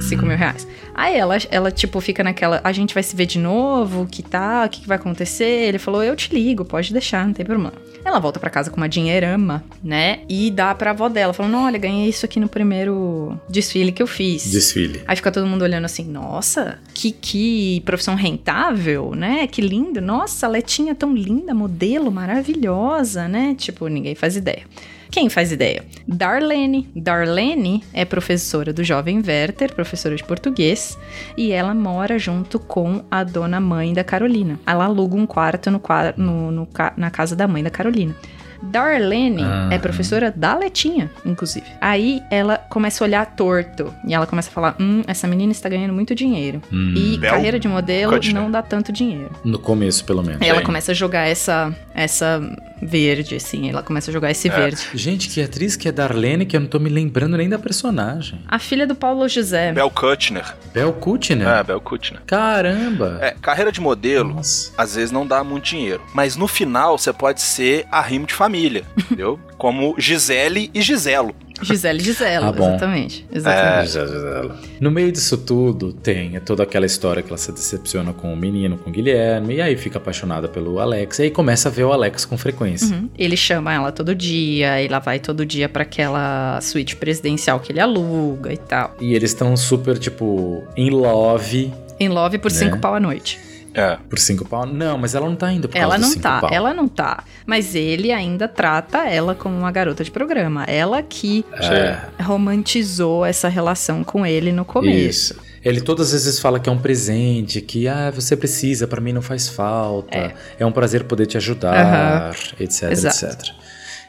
[0.00, 0.66] 5 mil reais.
[0.94, 2.60] Aí ela, ela, tipo, fica naquela.
[2.64, 4.06] A gente vai se ver de novo?
[4.06, 4.64] Que tá?
[4.66, 5.68] O que, que vai acontecer?
[5.68, 7.72] Ele falou: Eu te ligo, pode deixar, não tem problema.
[8.04, 10.20] Ela volta pra casa com uma dinheirama, né?
[10.28, 14.06] E dá pra avó dela, falando: Olha, ganhei isso aqui no primeiro desfile que eu
[14.06, 14.50] fiz.
[14.50, 15.02] Desfile.
[15.06, 19.46] Aí fica todo mundo olhando assim, nossa, que, que profissão rentável, né?
[19.46, 20.00] Que lindo.
[20.00, 23.54] Nossa, a Letinha tão linda, modelo maravilhosa, né?
[23.56, 24.62] Tipo, ninguém faz ideia.
[25.10, 25.84] Quem faz ideia?
[26.06, 26.88] Darlene.
[26.94, 30.98] Darlene é professora do jovem Werther, professora de português,
[31.36, 34.60] e ela mora junto com a dona mãe da Carolina.
[34.66, 35.80] Ela aluga um quarto no,
[36.16, 38.14] no- no na casa da mãe da Carolina.
[38.62, 39.68] Darlene Ah.
[39.72, 41.66] é professora da Letinha, inclusive.
[41.80, 43.92] Aí ela começa a olhar torto.
[44.06, 46.60] E ela começa a falar: Hum, essa menina está ganhando muito dinheiro.
[46.72, 48.34] Hum, E Bel carreira de modelo Cutner.
[48.34, 49.30] não dá tanto dinheiro.
[49.44, 50.42] No começo, pelo menos.
[50.42, 50.64] Aí ela Sim.
[50.66, 52.40] começa a jogar essa, essa
[52.80, 53.68] verde, assim.
[53.68, 54.50] Ela começa a jogar esse É.
[54.52, 54.86] verde.
[54.94, 58.40] Gente, que atriz que é Darlene, que eu não tô me lembrando nem da personagem.
[58.48, 59.72] A filha do Paulo José.
[59.72, 60.54] Bel Kutner.
[60.72, 61.48] Bel Kutner?
[61.48, 62.20] É, Bel Kutner.
[62.26, 63.18] Caramba!
[63.20, 64.72] É, carreira de modelo, Nossa.
[64.76, 66.00] às vezes não dá muito dinheiro.
[66.14, 68.47] Mas no final você pode ser arrimo de família,
[68.96, 69.38] entendeu?
[69.56, 71.34] Como Gisele e Giselo.
[71.60, 72.68] Gisele Gisela, Ah, bom.
[72.68, 73.26] exatamente.
[73.32, 73.36] É.
[73.36, 74.78] Exatamente.
[74.80, 78.78] No meio disso tudo, tem toda aquela história que ela se decepciona com o menino,
[78.78, 81.92] com o Guilherme, e aí fica apaixonada pelo Alex, e aí começa a ver o
[81.92, 82.94] Alex com frequência.
[82.96, 83.08] Uhum.
[83.18, 87.80] Ele chama ela todo dia, ela vai todo dia pra aquela suíte presidencial que ele
[87.80, 88.94] aluga e tal.
[89.00, 92.56] E eles estão super, tipo, in love Em Love por Né?
[92.58, 93.40] cinco pau a noite.
[93.78, 93.96] É.
[94.08, 94.66] por cinco pau.
[94.66, 96.50] Não, mas ela não tá indo por Ela causa não cinco tá, pau.
[96.52, 97.24] ela não tá.
[97.46, 100.64] Mas ele ainda trata ela como uma garota de programa.
[100.64, 105.32] Ela que É, romantizou essa relação com ele no começo.
[105.34, 105.48] isso.
[105.64, 109.12] Ele todas as vezes fala que é um presente, que ah, você precisa, pra mim
[109.12, 113.26] não faz falta, é, um prazer poder te ajudar, etc, Exato.
[113.26, 113.54] etc.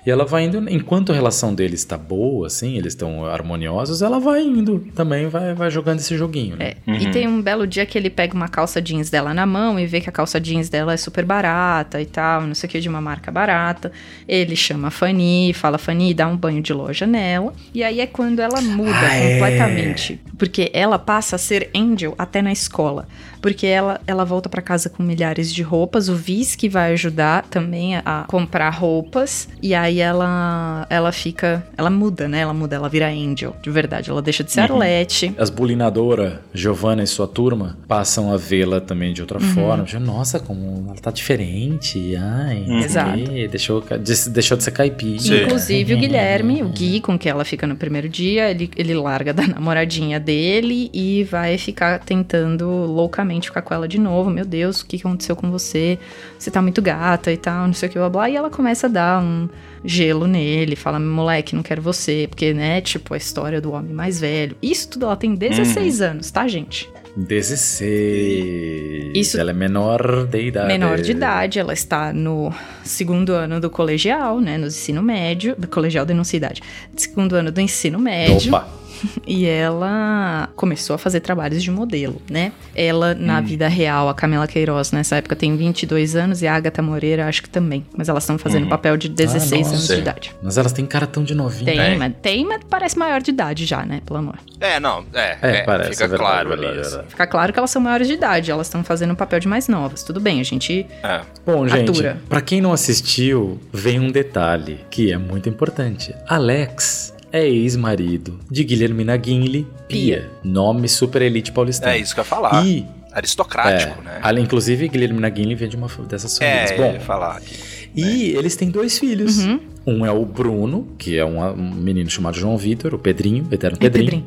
[0.05, 4.19] E ela vai indo, enquanto a relação deles está boa, assim, eles estão harmoniosos, ela
[4.19, 6.73] vai indo também, vai, vai jogando esse joguinho, né?
[6.87, 6.91] É.
[6.93, 9.85] E tem um belo dia que ele pega uma calça jeans dela na mão e
[9.85, 12.79] vê que a calça jeans dela é super barata e tal, não sei o que,
[12.79, 13.91] de uma marca barata.
[14.27, 17.53] Ele chama a Fanny, fala, Fanny, dá um banho de loja nela.
[17.73, 19.33] E aí é quando ela muda Ah, é.
[19.33, 20.19] completamente.
[20.37, 23.05] Porque ela passa a ser Angel até na escola.
[23.41, 26.09] Porque ela, ela volta pra casa com milhares de roupas.
[26.09, 29.47] O Viz que vai ajudar também a- comprar roupas.
[29.61, 31.63] E aí ela, ela fica.
[31.77, 32.39] Ela muda, né?
[32.41, 33.55] Ela muda, ela vira Angel.
[33.61, 34.09] De verdade.
[34.09, 35.33] Ela deixa de ser Arlete.
[35.37, 39.53] As bulinadoras, Giovanna e sua turma, passam a vê-la também de outra Uhum.
[39.53, 39.85] forma.
[39.85, 42.15] Já, Nossa, como ela tá diferente.
[42.17, 43.19] Ai, o Exato.
[43.49, 45.19] Deixou, de- deixou de ser caipira.
[45.19, 45.43] Sim.
[45.43, 49.33] Inclusive o Guilherme, o Gui, com que ela fica no primeiro dia, ele, ele larga
[49.33, 54.29] da namoradinha dele e vai ficar tentando loucamente ficar com ela de novo.
[54.29, 55.99] Meu Deus, o que aconteceu com você?
[56.37, 58.29] Você tá muito gata e tal, não sei o que, blá blá.
[58.29, 59.47] E ela começa a dar um
[59.85, 64.19] gelo nele, fala, moleque, não quero você, porque, né, tipo, a história do homem mais
[64.19, 64.55] velho.
[64.61, 66.89] Isso tudo, ela tem 16 anos, tá, gente?
[67.15, 69.11] 16.
[69.15, 70.67] Isso- Ela é menor de idade.
[70.67, 75.67] Menor de idade, ela está no segundo ano do colegial, né, no ensino médio, do
[75.67, 76.61] colegial denuncia idade,
[76.95, 78.53] segundo ano do ensino médio.
[78.55, 78.67] Opa.
[79.25, 82.51] E ela começou a fazer trabalhos de modelo, né?
[82.75, 86.81] Ela, na vida real, a Camila Queiroz, nessa época, tem 22 anos e a Agatha
[86.81, 87.85] Moreira, acho que também.
[87.95, 90.35] Mas elas estão fazendo papel de 16 Ah, anos de idade.
[90.41, 91.65] Mas elas têm cara tão de novinha.
[91.65, 91.97] Tem, Tem.
[91.97, 94.01] mas, tem, mas parece maior de idade já, né?
[94.05, 94.39] Pelo amor.
[94.59, 95.37] É, não, é.
[95.41, 95.91] É, é, parece.
[95.91, 96.81] Fica é verdade, claro verdade, ali.
[96.81, 97.07] verdade.
[97.09, 99.67] Fica claro que elas são maiores de idade, elas estão fazendo um papel de mais
[99.67, 100.03] novas.
[100.03, 100.85] Tudo bem, a gente.
[101.03, 101.21] É.
[101.45, 102.17] Bom, gente, Atura.
[102.27, 106.13] pra quem não assistiu, vem um detalhe que é muito importante.
[106.27, 111.91] Alex é ex-marido de Guilherme Naguinli Pia, nome super elite paulistano.
[111.91, 112.65] É isso que eu ia falar.
[112.65, 114.19] E, Aristocrático, é, né?
[114.21, 116.71] ali, inclusive, Guilherme Naguinli vem de uma dessas famílias.
[116.71, 117.55] É, Bom, eu ia falar aqui.
[117.95, 119.39] E eles têm dois filhos.
[119.39, 119.59] Uhum.
[119.87, 123.53] Um é o Bruno, que é um, um menino chamado João Vitor, o Pedrinho, o
[123.53, 124.25] eterno É, Pedrinho.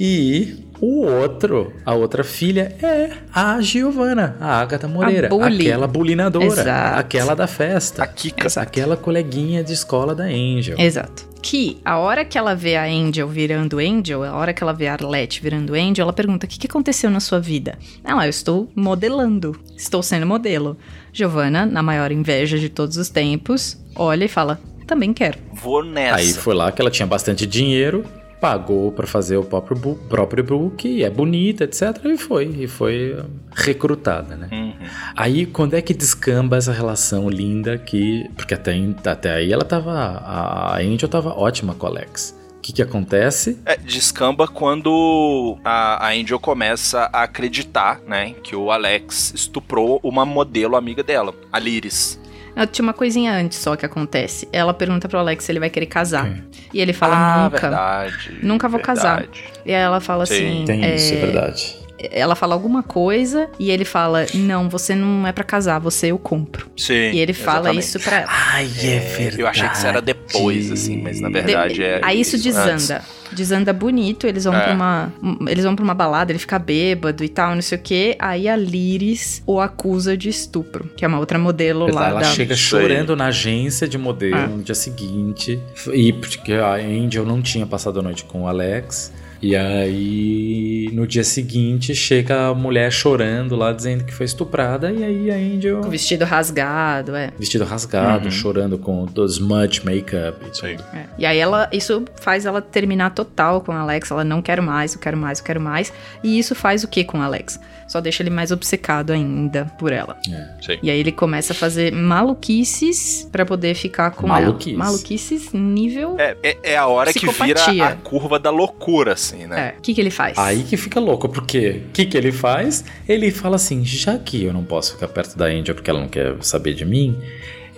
[0.00, 5.68] E o outro, a outra filha é a Giovana, a Agatha Moreira, bully.
[5.68, 6.98] aquela bulinadora, Exato.
[6.98, 8.48] aquela da festa, A Kika.
[8.60, 10.76] aquela coleguinha de escola da Angel.
[10.76, 11.31] Exato.
[11.42, 14.86] Que a hora que ela vê a Angel virando Angel, a hora que ela vê
[14.86, 17.78] a Arlette virando Angel, ela pergunta: o que, que aconteceu na sua vida?
[18.04, 20.78] Ela, eu estou modelando, estou sendo modelo.
[21.12, 25.38] Giovanna, na maior inveja de todos os tempos, olha e fala: também quero.
[25.52, 26.16] Vou nessa.
[26.16, 28.04] Aí foi lá que ela tinha bastante dinheiro,
[28.42, 31.96] pagou pra fazer o próprio book, próprio book, é bonita, etc.
[32.06, 33.24] E foi, e foi uh,
[33.54, 34.48] recrutada, né?
[34.50, 34.74] Uhum.
[35.16, 38.28] Aí, quando é que descamba essa relação linda que...
[38.34, 38.74] Porque até,
[39.06, 39.92] até aí ela tava...
[39.92, 42.36] A Angel tava ótima com o Alex.
[42.58, 43.60] O que que acontece?
[43.64, 50.26] É, descamba quando a, a Angel começa a acreditar, né, que o Alex estuprou uma
[50.26, 52.20] modelo amiga dela, a Liris.
[52.54, 54.48] Não, tinha uma coisinha antes só que acontece.
[54.52, 56.26] Ela pergunta pro Alex se ele vai querer casar.
[56.26, 56.42] Ok.
[56.74, 57.58] E ele fala: ah, nunca.
[57.58, 58.38] verdade.
[58.42, 59.20] Nunca vou casar.
[59.20, 59.44] verdade.
[59.64, 60.34] E aí ela fala Sim.
[60.34, 61.81] assim: Tem é, isso, é verdade.
[62.10, 66.18] Ela fala alguma coisa e ele fala: Não, você não é pra casar, você eu
[66.18, 66.68] compro.
[66.76, 67.12] Sim.
[67.12, 67.82] E ele fala exatamente.
[67.84, 68.26] isso pra ela.
[68.30, 69.40] Ai, é, É, verdade.
[69.40, 72.00] Eu achei que isso era depois, assim, mas na verdade De- é.
[72.02, 72.44] Aí isso antes.
[72.44, 73.02] desanda.
[73.32, 74.60] Desanda bonito, eles vão É.
[74.60, 75.12] pra uma.
[75.22, 78.14] um- Eles vão pra uma balada, ele fica bêbado e tal, não sei o quê.
[78.18, 82.26] Aí a Liris o acusa de estupro, que é uma outra modelo lá ela da.
[82.26, 84.46] chega chorando na agência de modelo Ah.
[84.48, 85.58] no dia seguinte.
[85.94, 89.10] E porque a Angel não tinha passado a noite com o Alex.
[89.42, 95.02] E aí, no dia seguinte, chega a mulher chorando lá, dizendo que foi estuprada, e
[95.02, 95.80] aí a Angel.
[95.80, 97.32] Com o vestido rasgado, é.
[97.38, 98.30] Vestido rasgado, Uhum.
[98.30, 100.84] chorando com dos smudge makeup e tudo.
[100.94, 101.06] É.
[101.18, 104.10] E aí ela, isso faz ela terminar total com o Alex.
[104.12, 105.92] Ela não quero mais, eu quero mais, eu quero mais.
[106.22, 107.58] E isso faz o que com o Alex?
[107.92, 110.16] Só deixa ele mais obcecado ainda por ela.
[110.62, 110.78] Sim.
[110.82, 114.72] E aí ele começa a fazer maluquices pra poder ficar com Maluquices.
[114.72, 114.84] ela.
[114.86, 116.16] Maluquices nível.
[116.18, 119.74] É, é, é a hora que vira a curva da loucura, assim, né?
[119.74, 119.78] É.
[119.78, 120.38] O que, que ele faz?
[120.38, 122.82] Aí que fica louco, porque o que, que ele faz?
[123.06, 126.08] Ele fala assim: já que eu não posso ficar perto da Angel porque ela não
[126.08, 127.20] quer saber de mim,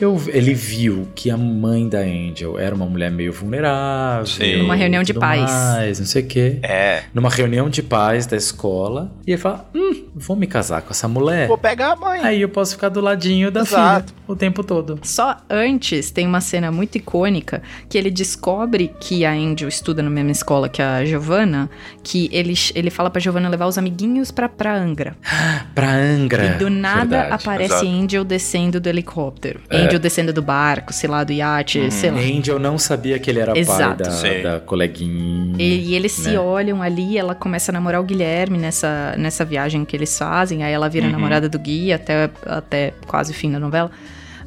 [0.01, 4.27] eu, ele viu que a mãe da Angel era uma mulher meio vulnerável.
[4.27, 4.59] Sim.
[4.59, 5.51] Numa reunião de pais.
[5.51, 6.59] Mais, não sei o quê.
[6.63, 7.03] É.
[7.15, 9.13] Numa reunião de pais da escola.
[9.27, 11.47] E ele fala: hum, vou me casar com essa mulher.
[11.49, 12.21] Vou pegar a mãe.
[12.23, 14.09] Aí eu posso ficar do ladinho da Exato.
[14.13, 14.99] filha o tempo todo.
[15.03, 20.11] Só antes tem uma cena muito icônica que ele descobre que a Angel estuda na
[20.11, 21.69] mesma escola que a Giovanna,
[22.03, 25.17] que ele, ele fala pra Giovanna levar os amiguinhos pra, pra Angra.
[25.75, 26.47] Pra Angra.
[26.47, 27.35] e do nada Verdade.
[27.35, 27.87] aparece exato.
[27.87, 29.61] Angel descendo do helicóptero.
[29.69, 29.84] É.
[29.87, 32.19] Angel descendo do barco, sei lá, do iate, sei lá.
[32.19, 34.05] Angel não sabia que ele era Exato.
[34.05, 35.55] pai da, da coleguinha.
[35.59, 36.39] E, e eles se né?
[36.39, 40.73] olham ali, ela começa a namorar o Guilherme nessa, nessa viagem que eles fazem, aí
[40.73, 41.13] ela vira Uhum.
[41.13, 43.91] namorada do Gui até, até quase o fim da novela.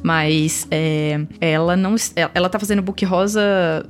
[0.02, 1.94] Mas é, ela não.
[2.34, 3.40] Ela, tá fazendo book rosa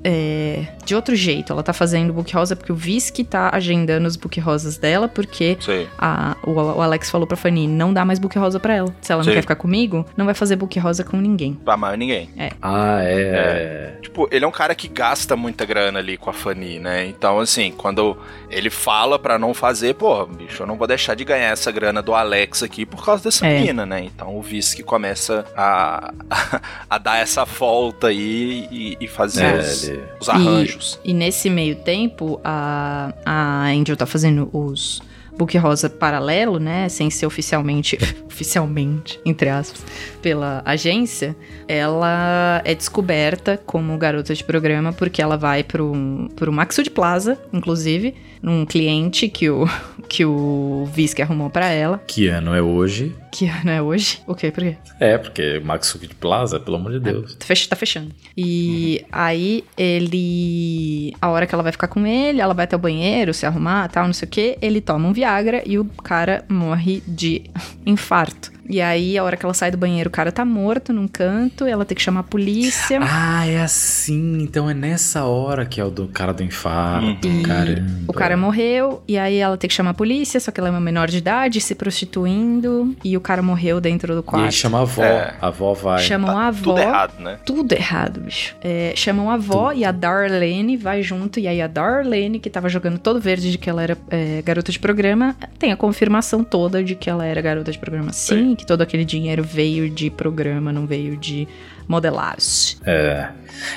[0.02, 1.52] é, de outro jeito.
[1.52, 5.56] Ela tá fazendo book rosa porque o Visky tá agendando os book rosas dela, porque
[5.98, 8.94] a, o, o Alex falou pra Fanny: não dá mais book rosa pra ela.
[9.00, 9.34] Se ela não Sim.
[9.34, 11.54] quer ficar comigo, não vai fazer book rosa com ninguém.
[11.54, 12.30] Pra mais ninguém.
[12.62, 13.94] Ah, é.
[14.02, 17.06] Tipo, ele é um cara que gasta muita grana ali com a Fanny, né?
[17.06, 18.16] Então, assim, quando
[18.50, 22.00] ele fala pra não fazer, pô, bicho, eu não vou deixar de ganhar essa grana
[22.02, 23.58] do Alex aqui por causa dessa É.
[23.58, 24.04] menina, né?
[24.04, 25.97] Então o Visky começa a,
[26.88, 31.00] a dar essa volta aí e, e fazer É, os, ele- os arranjos.
[31.04, 35.00] E nesse meio tempo, a, a Angel tá fazendo os
[35.36, 36.88] book rosa paralelo, né?
[36.88, 39.84] Sem ser oficialmente, oficialmente, entre aspas,
[40.20, 41.36] pela agência.
[41.68, 45.92] Ela é descoberta como garota de programa porque ela vai pro,
[46.34, 49.64] pro Maxud Plaza, inclusive, num cliente que o,
[50.08, 52.02] que o Visky arrumou pra ela.
[52.06, 53.14] Que ano é hoje?
[53.30, 54.20] Que ano é hoje?
[54.26, 54.50] O quê?
[54.50, 54.76] Por quê?
[54.98, 57.34] É, porque Max de Plaza, pelo amor de Deus.
[57.34, 58.10] Tá fech- tá fechando.
[58.36, 61.14] E aí ele.
[61.20, 63.88] A hora que ela vai ficar com ele, ela vai até o banheiro, se arrumar
[63.88, 64.58] tal, não sei o que.
[64.62, 67.42] Ele toma um Viagra e o cara morre de
[67.86, 68.50] infarto.
[68.68, 71.64] E aí, a hora que ela sai do banheiro, o cara tá morto num canto,
[71.64, 72.98] ela tem que chamar a polícia.
[73.02, 74.42] Ah, é assim.
[74.42, 77.26] Então é nessa hora que é o do cara do infarto.
[77.26, 77.90] E Caramba.
[78.06, 80.72] o cara morreu, e aí ela tem que chamar a polícia, só que ela é
[80.72, 84.44] uma menor de idade, se prostituindo, e o cara morreu dentro do E quarto.
[84.46, 85.02] aí chama a avó.
[85.02, 85.34] É.
[85.40, 85.98] A avó vai.
[86.00, 86.62] Chamam a avó.
[86.74, 87.38] Tudo errado, né?
[87.44, 88.54] Tudo errado, bicho.
[88.62, 91.40] É, chamam a avó e a Darlene vai junto.
[91.40, 94.70] E aí a Darlene, que tava jogando todo verde de que ela era é, garota
[94.72, 98.66] de programa, tem a confirmação toda de que ela era garota de programa sim, que
[98.66, 101.48] todo aquele dinheiro veio de programa, não veio de
[101.86, 102.76] modelagem.
[102.84, 103.30] É.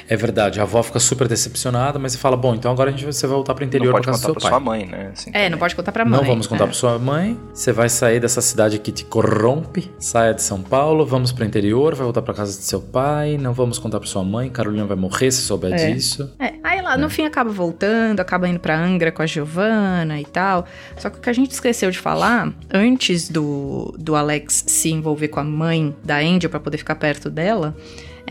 [0.08, 0.60] É verdade.
[0.60, 3.54] A avó fica super decepcionada, mas você fala: bom, então agora a gente vai voltar
[3.54, 4.50] pro interior pra casa do contar seu pra pai.
[4.52, 5.12] sua mãe, né?
[5.14, 6.20] Assim, É, não pode contar pra mãe.
[6.20, 6.68] Não vamos contar é.
[6.68, 7.40] pra sua mãe.
[7.54, 9.92] Você vai sair dessa cidade que te corrompe.
[10.00, 13.38] Saia de São Paulo, vamos pro interior, vai voltar pra casa de seu pai.
[13.38, 14.50] Não vamos contar pra sua mãe.
[14.50, 15.92] Carolina vai morrer se souber É.
[15.94, 16.32] disso.
[16.40, 20.26] É, aí ela no fim acaba voltando, acaba indo pra Angra com a Giovanna e
[20.26, 20.66] tal.
[20.98, 25.28] Só que o que a gente esqueceu de falar, antes do, do Alex se envolver
[25.30, 27.76] com a mãe da Angel pra poder ficar perto dela,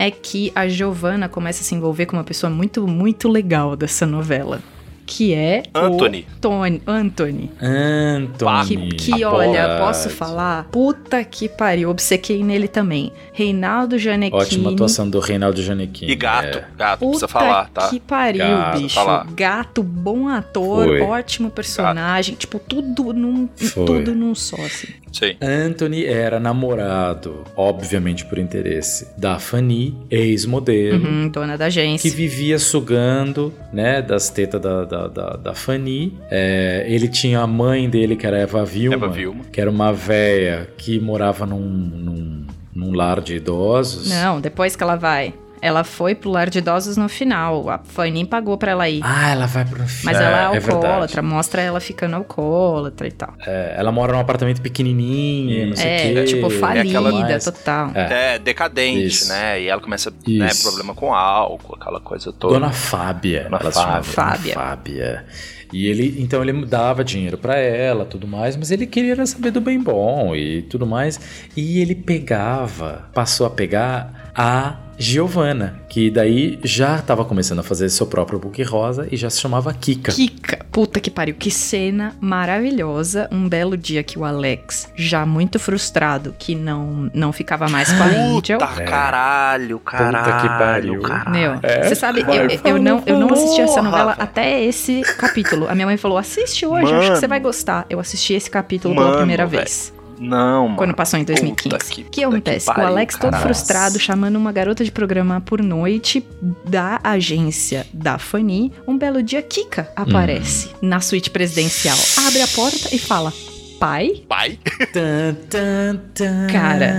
[0.01, 4.05] é que a Giovanna começa a se envolver com uma pessoa muito, muito legal dessa
[4.05, 4.59] novela.
[5.05, 6.25] Que é Anthony.
[6.37, 7.51] o Tony, Anthony.
[7.61, 8.89] Anthony.
[8.93, 10.65] Que, que olha, posso falar?
[10.71, 13.11] Puta que pariu, obcequei nele também.
[13.33, 14.41] Reinaldo Janequini.
[14.41, 16.11] Ótima atuação do Reinaldo Janequini.
[16.11, 16.65] E gato, É.
[16.77, 17.89] gato, Puta precisa falar, tá?
[17.89, 18.99] que pariu, Gato, bicho.
[19.35, 21.01] Gato, bom ator, Foi.
[21.01, 22.35] ótimo personagem.
[22.35, 23.85] Tipo, tudo num, Foi.
[23.85, 24.87] tudo num só, assim.
[25.11, 25.35] Sim.
[25.41, 32.11] Anthony era namorado, obviamente por interesse, da Fanny, ex-modelo, Uhum, dona da que agência.
[32.11, 36.17] vivia sugando, né, das tetas da, da, da, da Fanny.
[36.29, 39.43] É, ele tinha a mãe dele, que era Eva Vilma, Eva Vilma.
[39.51, 44.09] que era uma véia que morava num, num, num lar de idosos.
[44.09, 45.33] Não, depois que ela vai.
[45.61, 47.69] Ela foi pro lar de idosos no final.
[47.69, 49.01] A Fanny pagou pra ela ir.
[49.03, 50.71] Ah, ela vai pro Mas ela é verdade.
[50.71, 53.33] alcoólatra, mostra ela ficando alcoólatra e tal.
[53.45, 56.23] É, ela mora num apartamento pequenininho, não sei o É, quê.
[56.25, 57.43] tipo, falida, mais.
[57.45, 57.91] total.
[57.93, 58.35] É.
[58.35, 59.29] É, decadente, Isso.
[59.29, 59.61] né?
[59.61, 60.63] E ela começa, né, Isso.
[60.63, 62.55] problema com álcool, aquela coisa toda.
[62.55, 63.43] Dona Fábia.
[63.43, 64.53] Dona ela Fábia.
[64.55, 65.25] Dona Fábia.
[65.73, 69.61] E ele, então ele dava dinheiro pra ela, tudo mais, mas ele queria saber do
[69.61, 71.19] bem bom e tudo mais.
[71.55, 77.89] E ele pegava, passou a pegar a Giovanna, que daí já estava começando a fazer
[77.89, 80.11] seu próprio book rosa e já se chamava Kika.
[80.11, 83.27] Kika, puta que pariu, que cena maravilhosa.
[83.31, 88.03] Um belo dia que o Alex, já muito frustrado que não não ficava mais com
[88.03, 88.59] a Angel.
[88.59, 90.17] Puta caralho, caralho.
[90.23, 91.01] Puta que pariu.
[91.01, 91.31] caralho.
[91.31, 95.01] Meu, É, você sabe, vai, eu, eu, não, eu não assisti essa novela até esse
[95.17, 95.67] capítulo.
[95.67, 97.15] A minha mãe falou: assiste hoje, acho que Mano.
[97.15, 97.87] você vai gostar.
[97.89, 99.63] Eu assisti esse capítulo Mano, pela primeira velho.
[99.63, 99.91] vez.
[100.21, 100.77] Não, mano.
[100.77, 101.91] Quando passou em Puta 2015.
[101.91, 102.65] que- O que, puta acontece?
[102.67, 106.23] pariu, o Alex, todo frustrado, chamando uma garota de programa por noite
[106.63, 110.87] da agência da Fanny, um belo dia, Kika aparece Hum.
[110.87, 111.97] na suíte presidencial.
[112.27, 113.33] Abre a porta e fala:
[113.79, 114.21] Pai?
[114.29, 114.59] Pai?
[114.93, 116.47] Tan, tan, tan.
[116.51, 116.93] Cara,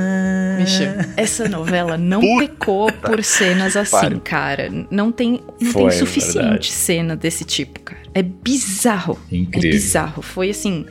[0.58, 0.82] Bicho,
[1.16, 4.68] essa novela não Puta pecou por cenas assim, cara.
[4.90, 6.72] Não tem, não Foi, tem suficiente verdade.
[6.72, 8.01] cena desse tipo, cara.
[8.14, 9.18] É bizarro.
[9.31, 9.70] Incrível.
[9.70, 10.22] É bizarro.
[10.22, 10.85] Foi assim.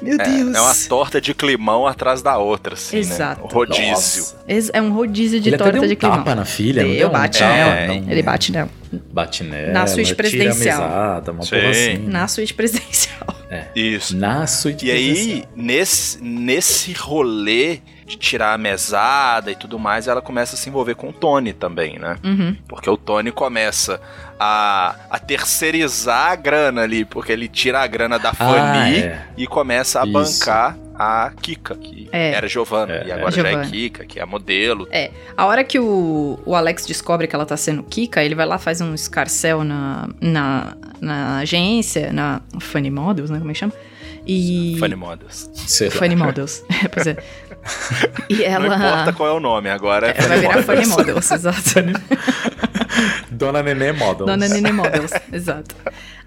[0.00, 3.42] Meu É, é uma torta de climão atrás da outra, assim, Exato.
[3.42, 3.48] né?
[3.52, 3.90] Rodízio.
[3.90, 4.36] Nossa.
[4.72, 6.18] É um rodízio de Ele até torta deu um de climão.
[6.18, 7.86] tapa na filha, Deu, bate nela.
[7.88, 8.10] não.
[8.10, 8.70] Ele bate nela.
[9.12, 10.80] Bate nela, Na suíte presidencial.
[10.82, 11.56] mesada, uma Sim.
[11.56, 11.98] assim.
[12.06, 13.34] Na suíte presidencial.
[13.74, 14.16] Isso.
[14.16, 15.48] Na suíte E aí, presidencial.
[15.56, 17.80] nesse, nesse rolê
[18.14, 21.52] de tirar a mesada e tudo mais, ela começa a se envolver com o Tony
[21.52, 22.16] também, né?
[22.24, 22.56] Uhum.
[22.68, 24.00] Porque o Tony começa
[24.38, 29.22] a, a terceirizar a grana ali, porque ele tira a grana da Fanny é.
[29.36, 30.12] e começa a Isso.
[30.12, 32.32] bancar a Kika, que É.
[32.32, 33.14] era Giovanna, É, e é.
[33.14, 33.64] agora já é.
[33.66, 34.86] Kika, que é a modelo.
[34.92, 38.46] É, a hora que o, o Alex descobre que ela tá sendo Kika, ele vai
[38.46, 43.38] lá, faz um escarcel na, na, na agência, na Funny Models, né?
[43.38, 43.72] Como é que chama?
[44.26, 44.76] E.
[44.78, 45.50] Funny Models.
[45.54, 45.94] Sei lá.
[45.96, 46.64] Funny Models.
[46.84, 47.16] É, pois é.
[48.28, 48.68] E ela.
[48.68, 51.60] Não importa qual é o nome, agora é, vai virar Funny Models, exato.
[53.30, 54.26] Dona Nenê Models.
[54.30, 55.74] Dona Nene Models, exato.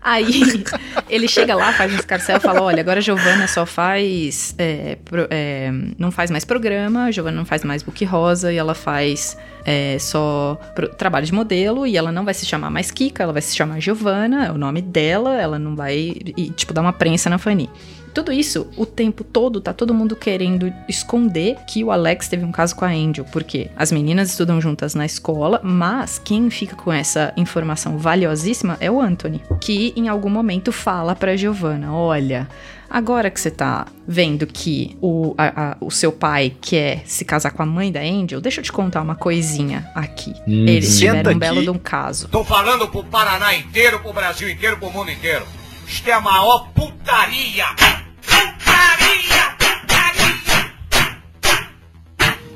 [0.01, 0.63] Aí
[1.09, 4.53] ele chega lá, faz um escarcel e fala: olha, agora a Giovana só faz.
[4.57, 8.57] é, pro- é, não faz mais programa, a Giovana não faz mais book rosa e
[8.57, 12.91] ela faz é, só pro- trabalho de modelo e ela não vai se chamar mais
[12.91, 16.13] Kika, ela vai se chamar Giovana, é o nome dela, ela não vai.
[16.37, 17.69] E, tipo, dar uma prensa na Fanny.
[18.17, 22.51] Tudo isso, o tempo todo, tá todo mundo querendo esconder que o Alex teve um
[22.51, 23.23] caso com a Angel.
[23.31, 28.89] Porque as meninas estudam juntas na escola, mas quem fica com essa informação valiosíssima é
[28.89, 29.39] o Anthony.
[29.61, 32.47] Que em algum momento fala pra Giovanna: Olha.
[32.89, 37.51] Agora que você tá vendo que o, a- a- o seu pai quer se casar
[37.51, 40.33] com a mãe da Angel, deixa eu te contar uma coisinha aqui.
[40.47, 40.65] Hum.
[40.65, 42.29] Eles Senta tiveram um belo de um caso.
[42.29, 45.45] Tô falando pro Paraná inteiro, pro Brasil inteiro, pro mundo inteiro.
[45.85, 47.65] Isto é a maior putaria!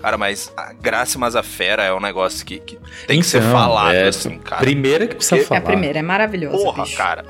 [0.02, 3.94] Cara, mas a Graça Mazafera é um negócio que, que tem que ser Então, falado,
[3.94, 4.60] é, assim, cara.
[4.60, 5.60] Primeira que precisa Porque- É falar.
[5.60, 6.58] a primeira, é maravilhosa.
[6.58, 6.98] Porra, bicho.
[6.98, 7.24] cara.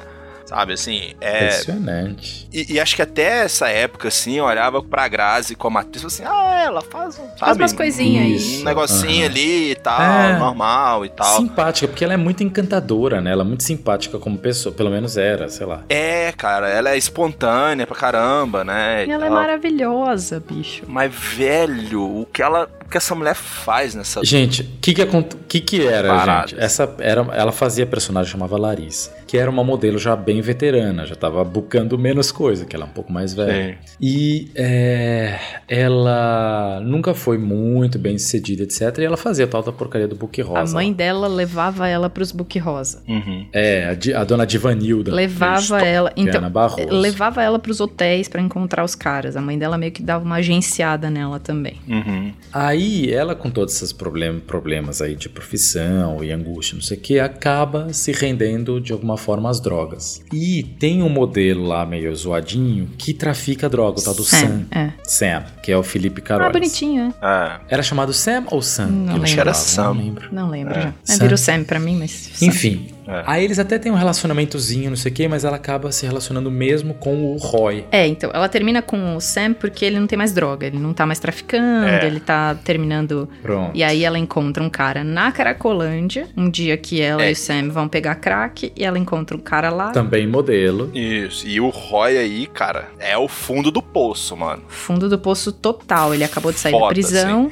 [0.52, 1.46] Sabe, assim, é...
[1.46, 2.46] Impressionante.
[2.52, 6.18] E, e acho que até essa época, assim, eu olhava pra Grazi como atriz e
[6.18, 8.60] falava assim, ah, ela faz um, sabe, umas coisinhas aí.
[8.60, 9.26] um negocinho Aham.
[9.32, 10.38] ali e tal, É.
[10.38, 11.38] normal e tal.
[11.38, 13.32] Simpática, porque ela é muito encantadora, né?
[13.32, 15.84] Ela é muito simpática como pessoa, pelo menos era, sei lá.
[15.88, 19.06] É, cara, ela é espontânea pra caramba, né?
[19.06, 20.84] E ela é maravilhosa, bicho.
[20.86, 22.70] Mas, velho, o que ela.
[22.90, 24.22] Que essa mulher faz nessa.
[24.22, 25.06] Gente, o que que,
[25.48, 26.50] que que era, Paradas.
[26.52, 26.62] gente?
[26.62, 31.16] Essa era, ela fazia personagem chamava Larissa, que era uma modelo já bem veterana, já
[31.16, 33.78] tava bucando menos coisa, que ela é um pouco mais velha.
[33.98, 35.40] E é,
[35.70, 38.98] ela nunca foi muito bem sucedida, etc.
[38.98, 40.74] E ela fazia tal da porcaria do book rosa.
[40.74, 43.02] A mãe dela levava ela pros book rosa.
[43.08, 43.48] Uhum.
[43.54, 45.14] É, a, a dona Divanilda.
[45.14, 46.10] Levava ela.
[46.10, 46.42] é Então,
[46.90, 49.38] levava ela pros hotéis pra encontrar os caras.
[49.38, 51.78] A mãe dela meio que dava uma agenciada nela também.
[51.88, 52.34] Uhum.
[52.52, 57.00] Aí ela, com todos esses problem problemas aí de profissão e angústia, não sei o
[57.00, 60.22] que, acaba se rendendo de alguma forma às drogas.
[60.34, 64.66] E tem um modelo lá meio zoadinho que trafica droga, o tal do Sam.
[64.72, 64.92] É.
[65.04, 66.52] Sam, que é o Felipe Ah, Carolis.
[66.54, 67.26] bonitinho, é.
[67.26, 67.60] É.
[67.70, 68.88] Era chamado Sam ou Sam?
[68.88, 69.24] Não Eu lembro.
[69.24, 69.84] Acho que era Sam.
[69.94, 70.28] Não lembro.
[70.32, 70.82] Não lembro É.
[70.82, 70.88] já.
[70.90, 71.18] É, Sam.
[71.24, 72.12] virou Sam pra mim, mas.
[72.34, 72.46] Sam.
[72.48, 72.88] Enfim.
[73.12, 73.24] É.
[73.28, 76.50] Aí eles até têm um relacionamentozinho, não sei o que, mas ela acaba se relacionando
[76.50, 77.86] mesmo com o Roy.
[77.92, 80.94] É, então, ela termina com o Sam porque ele não tem mais droga, ele não
[80.94, 82.06] tá mais traficando, É.
[82.06, 83.28] ele tá terminando.
[83.42, 83.72] Pronto.
[83.76, 87.30] E aí ela encontra um cara na Caracolândia, um dia que ela É.
[87.30, 90.90] e o Sam vão pegar crack, e ela encontra um cara lá, Também modelo.
[90.96, 91.48] Isso.
[91.48, 94.64] E o Roy aí, cara, é o fundo do poço, mano.
[94.68, 96.14] fundo do poço total.
[96.14, 97.52] Ele acabou de sair da prisão.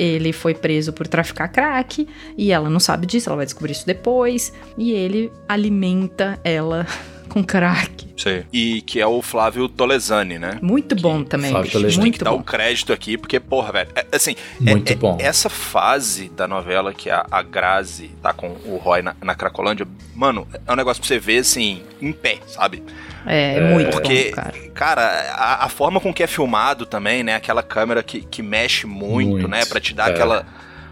[0.00, 3.86] Ele foi preso por traficar crack e ela não sabe disso, ela vai descobrir isso
[3.86, 4.50] depois.
[4.78, 6.86] E ele alimenta ela
[7.30, 8.08] com crack.
[8.16, 8.42] Sim.
[8.52, 10.58] E que é o Flávio Tolesani, né?
[10.60, 11.70] Muito bom também, Flávio.
[11.70, 12.00] Tolesani.
[12.02, 12.38] Muito que dar bom.
[12.40, 15.16] o crédito aqui, porque, porra, velho, é- assim, Muito é- é- bom.
[15.18, 19.86] essa fase da novela que a, a Grazi tá com o Roy na, na Cracolândia,
[20.14, 22.82] mano, é um negócio pra você ver, assim, em pé, sabe?
[23.26, 24.52] É, é muito Porque, bom, cara.
[24.74, 25.02] cara,
[25.34, 27.34] a, a forma com que é filmado também, né?
[27.36, 29.64] Aquela câmera que, que mexe muito, Muito, né?
[29.64, 30.12] Pra te dar é.
[30.14, 30.46] aquela.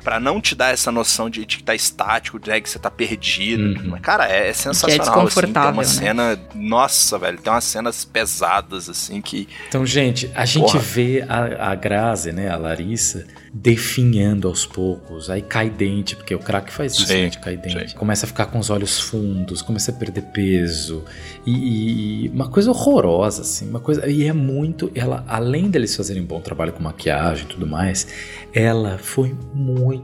[0.09, 2.91] Pra não te dar essa noção de, de que tá estático, de que você tá
[2.91, 3.79] perdido.
[3.91, 4.01] Uhum.
[4.01, 5.01] Cara, é, é sensacional.
[5.03, 5.89] assim, desconfortável, tem uma né?
[5.89, 6.41] cena.
[6.55, 9.47] Nossa, velho, tem umas cenas pesadas, assim, que.
[9.69, 10.79] Então, gente, a gente Porra.
[10.79, 15.29] vê a, a Grazi, né, a Larissa, definhando aos poucos.
[15.29, 17.91] Aí cai dente, porque o crack faz isso, Sim, né, de cair dente.
[17.91, 17.97] sim.
[17.99, 21.05] Começa a ficar com os olhos fundos, começa a perder peso.
[21.45, 24.09] E, e- e uma coisa horrorosa, assim, uma coisa...
[24.09, 24.91] E é muito...
[24.95, 28.07] Ela, além deles fazerem bom trabalho com maquiagem e tudo mais,
[28.55, 29.98] ela foi muito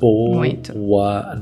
[0.00, 0.72] boa Muito.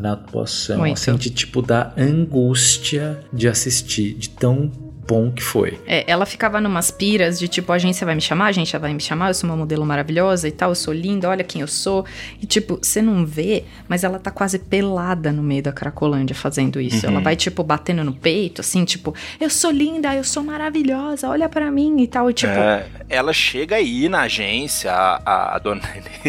[0.01, 0.79] na atuação.
[0.79, 0.95] Muito.
[0.95, 4.71] Assim, de tipo, da angústia de assistir, de tão
[5.09, 5.81] bom que foi.
[5.87, 8.93] É, ela ficava numas piras de tipo, a agência vai me chamar, a agência vai
[8.93, 11.67] me chamar, eu sou uma modelo maravilhosa e tal, eu sou linda, olha quem eu
[11.67, 12.05] sou.
[12.43, 16.79] E tipo, você não vê, mas ela tá quase pelada no meio da Cracolândia fazendo
[16.79, 17.07] isso.
[17.07, 17.13] Uhum.
[17.13, 21.49] Ela vai, tipo, batendo no peito, assim, tipo, eu sou linda, eu sou maravilhosa, olha
[21.49, 22.29] pra mim e tal.
[22.29, 25.81] E tipo, É, ela chega aí na agência, a, a, dona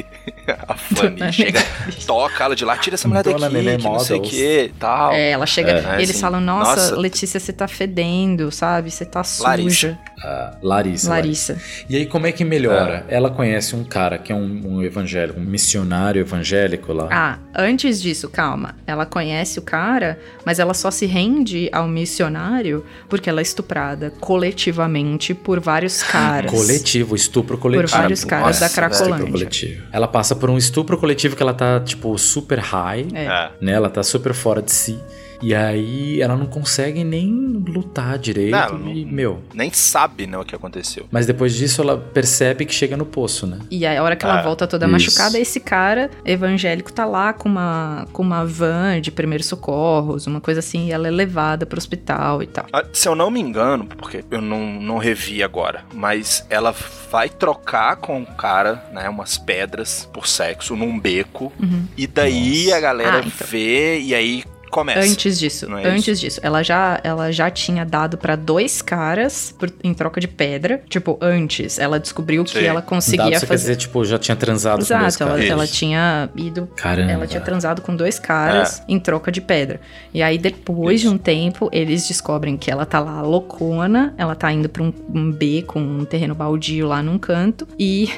[0.67, 1.59] a Fanny, Dona chega,
[2.07, 4.61] toca ela de lá, tira essa mulher Dona daqui, Nenê que não sei o que
[4.63, 5.11] e tal.
[5.11, 5.71] É, ela chega.
[5.71, 6.95] É, eles assim, falam, nossa, nossa.
[6.95, 8.68] Letícia, você tá fedendo, sabe?
[8.83, 9.47] Você tá suja.
[9.47, 9.97] Larissa.
[10.23, 11.09] a Larissa.
[11.09, 11.57] Larissa.
[11.89, 13.05] E aí, como é que melhora?
[13.07, 17.07] Ela conhece um cara que é um, um evangélico, um missionário evangélico lá.
[17.11, 18.75] Ah, antes disso, calma.
[18.85, 24.11] Ela conhece o cara, mas ela só se rende ao missionário porque ela é estuprada
[24.19, 26.51] coletivamente por vários caras.
[26.51, 27.89] Coletivo, estupro coletivo.
[27.89, 29.15] Por vários caras da Nossa, velho.
[29.15, 29.83] Cracolândia.
[29.91, 33.23] Ela passa por um estupro coletivo que ela tá, tipo, super high, É.
[33.25, 33.51] É.
[33.61, 33.71] né?
[33.71, 34.99] Ela tá super fora de si.
[35.41, 37.29] E aí ela não consegue nem
[37.67, 38.51] lutar direito.
[38.51, 39.41] Não, ela não- e, meu.
[39.53, 41.05] Nem sabe, né, o que aconteceu.
[41.11, 43.59] Mas depois disso ela percebe que chega no poço, né?
[43.71, 44.91] E aí, a hora que ela Ah, volta toda isso.
[44.91, 50.41] machucada, esse cara evangélico tá lá com uma, com uma van de primeiros socorros, uma
[50.41, 52.65] coisa assim, e ela é levada pro hospital e tal.
[52.73, 56.73] Ah, Se eu não me engano, porque eu não, não revi agora, mas ela
[57.11, 61.85] vai trocar com o cara, né, umas pedras por sexo num beco, Uhum.
[61.97, 62.77] e daí Nossa.
[62.77, 63.47] a galera Ah, então.
[63.47, 64.99] vê e aí começa.
[64.99, 69.53] Antes disso, Não é antes disso, ela já, ela já tinha dado pra dois caras
[69.57, 70.81] por- em troca de pedra.
[70.89, 72.65] Tipo, antes, ela descobriu que Sim.
[72.65, 73.55] ela Dado, conseguia quer fazer.
[73.55, 75.49] dizer, tipo, já tinha transado com dois Exato, ela, caras.
[75.49, 75.73] ela Isso.
[75.73, 76.67] tinha ido.
[76.75, 77.11] Caramba.
[77.11, 79.79] Ela tinha transado com dois caras em troca de pedra.
[80.13, 81.15] E aí, depois de Isso.
[81.15, 85.31] um tempo, eles descobrem que ela tá lá loucona, ela tá indo pra um, um
[85.31, 88.09] beco, um terreno baldio lá num canto, e.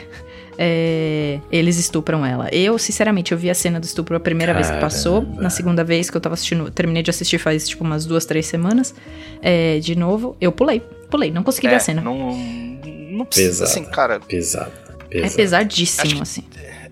[0.63, 2.47] é, eles estupram ela.
[2.53, 5.21] Eu, sinceramente, eu vi a cena do estupro a primeira vez que passou.
[5.23, 5.41] Caramba.
[5.41, 8.45] Na segunda vez que eu tava assistindo, terminei de assistir faz tipo umas duas, três
[8.45, 8.93] semanas.
[9.41, 10.81] é, de novo, eu pulei.
[11.09, 12.01] Pulei, não consegui ver É, a cena.
[12.01, 12.37] Não,
[13.11, 13.69] não precisa, Pesada.
[13.71, 14.19] assim, cara.
[14.19, 14.71] Pesado.
[15.09, 15.35] É pesado.
[15.35, 16.43] pesadíssimo, Acho que- assim.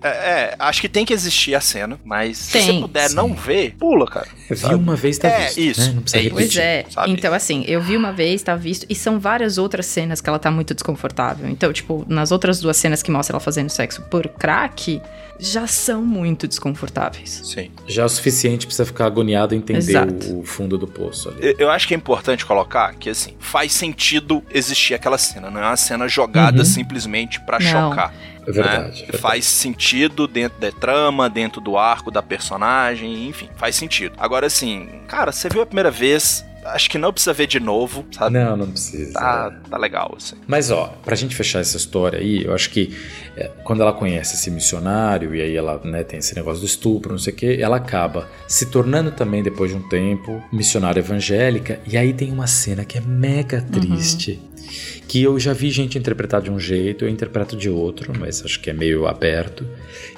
[0.02, 3.14] É, é, acho que tem que existir a cena, mas se Tem, você puder sim.
[3.16, 4.26] não ver, pula, cara.
[4.48, 5.92] Vi uma vez, tá É, visto, isso, né?
[5.94, 6.30] Não precisa é isso.
[6.34, 6.62] Pois repetir.
[6.62, 6.84] é.
[6.90, 7.10] sabe?
[7.12, 10.38] Então, assim, eu vi uma vez, tá visto, e são várias outras cenas que ela
[10.38, 11.48] tá muito desconfortável.
[11.48, 15.00] Então, tipo, nas outras duas cenas que mostra ela fazendo sexo por crack,
[15.38, 17.40] já são muito desconfortáveis.
[17.44, 17.70] Sim.
[17.86, 20.26] Já é o suficiente pra você ficar agoniado e entender Exato.
[20.34, 21.38] o, o fundo do poço ali.
[21.42, 25.50] Eu- Eu acho que é importante colocar que, assim, faz sentido existir aquela cena.
[25.50, 26.64] Não é uma cena jogada Uhum.
[26.64, 27.90] simplesmente pra Não.
[27.90, 28.12] chocar.
[28.50, 28.78] É verdade.
[28.78, 28.88] né?
[28.88, 29.18] é verdade.
[29.18, 34.14] Faz sentido dentro da trama, dentro do arco da personagem, enfim, faz sentido.
[34.18, 38.04] Agora, assim, cara, você viu a primeira vez, acho que não precisa ver de novo,
[38.12, 38.38] sabe?
[38.38, 39.12] Não, não precisa.
[39.12, 40.36] Tá, tá legal, assim.
[40.46, 42.96] Mas ó, pra gente fechar essa história aí, eu acho que
[43.36, 47.12] é, quando ela conhece esse missionário e aí ela né, tem esse negócio do estupro,
[47.12, 51.80] não sei o que, ela acaba se tornando também, depois de um tempo, missionária evangélica.
[51.86, 54.40] E aí tem uma cena que é mega triste.
[55.08, 58.60] Que eu já vi gente interpretar de um jeito, eu interpreto de outro, mas acho
[58.60, 59.66] que é meio aberto.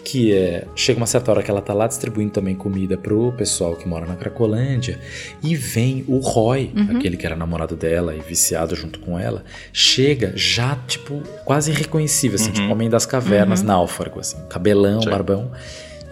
[0.04, 0.66] Que é.
[0.76, 4.04] Chega uma certa hora que ela tá lá distribuindo também comida pro pessoal que mora
[4.06, 4.98] na Cracolândia.
[5.42, 6.96] E vem o Roy, Uhum.
[6.98, 12.34] aquele que era namorado dela e viciado junto com ela, chega já, tipo, quase irreconhecível,
[12.36, 12.52] assim, Uhum.
[12.54, 13.66] tipo homem das cavernas, Uhum.
[13.68, 15.08] náufrago, assim, cabelão, Sim.
[15.10, 15.50] barbão.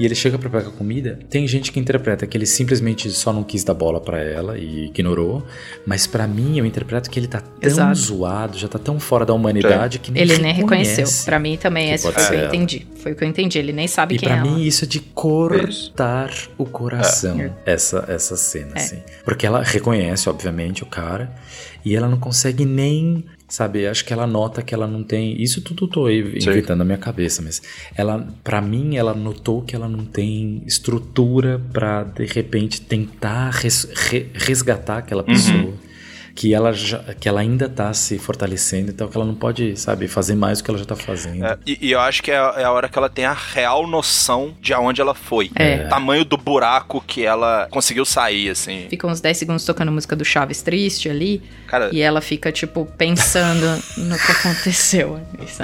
[0.00, 1.18] E ele chega pra pegar comida.
[1.28, 4.86] Tem gente que interpreta que ele simplesmente só não quis dar bola pra ela e
[4.86, 5.46] ignorou.
[5.84, 7.94] Mas pra mim, eu interpreto que ele tá tão Exato.
[7.98, 10.90] zoado, já tá tão fora da humanidade que nem Ele nem reconhece.
[11.02, 11.24] reconheceu.
[11.26, 12.86] Pra mim também, que esse foi o que eu entendi.
[12.96, 13.58] Foi o que eu entendi.
[13.58, 14.50] Ele nem sabe E quem pra é ela.
[14.50, 17.52] mim isso é de cortar o coração, É.
[17.66, 18.78] essa, essa cena, É.
[18.78, 19.02] assim.
[19.24, 21.30] Porque ela reconhece, obviamente, o cara,
[21.84, 25.60] e ela não consegue nem, sabe, acho que ela nota que ela não tem, isso
[25.60, 26.08] tudo tô
[26.52, 27.60] inventando na minha cabeça, mas
[27.96, 33.88] ela, para mim, ela notou que ela não tem estrutura pra, de repente, tentar res-
[33.94, 35.74] re- resgatar aquela pessoa.
[36.40, 40.08] Que ela, já, que ela ainda tá se fortalecendo, então que ela não pode, sabe,
[40.08, 41.44] fazer mais do que ela já tá fazendo.
[41.44, 43.34] É, e, e eu acho que é, a- é a hora que ela tem a
[43.34, 45.50] real noção de aonde ela foi.
[45.54, 45.84] É.
[45.84, 48.86] O tamanho do buraco que ela conseguiu sair, assim.
[48.88, 51.42] Fica uns 10 segundos tocando música do Chaves triste ali.
[51.66, 53.66] Cara, E ela fica, tipo, pensando
[53.98, 55.20] no que aconteceu.
[55.46, 55.62] Isso.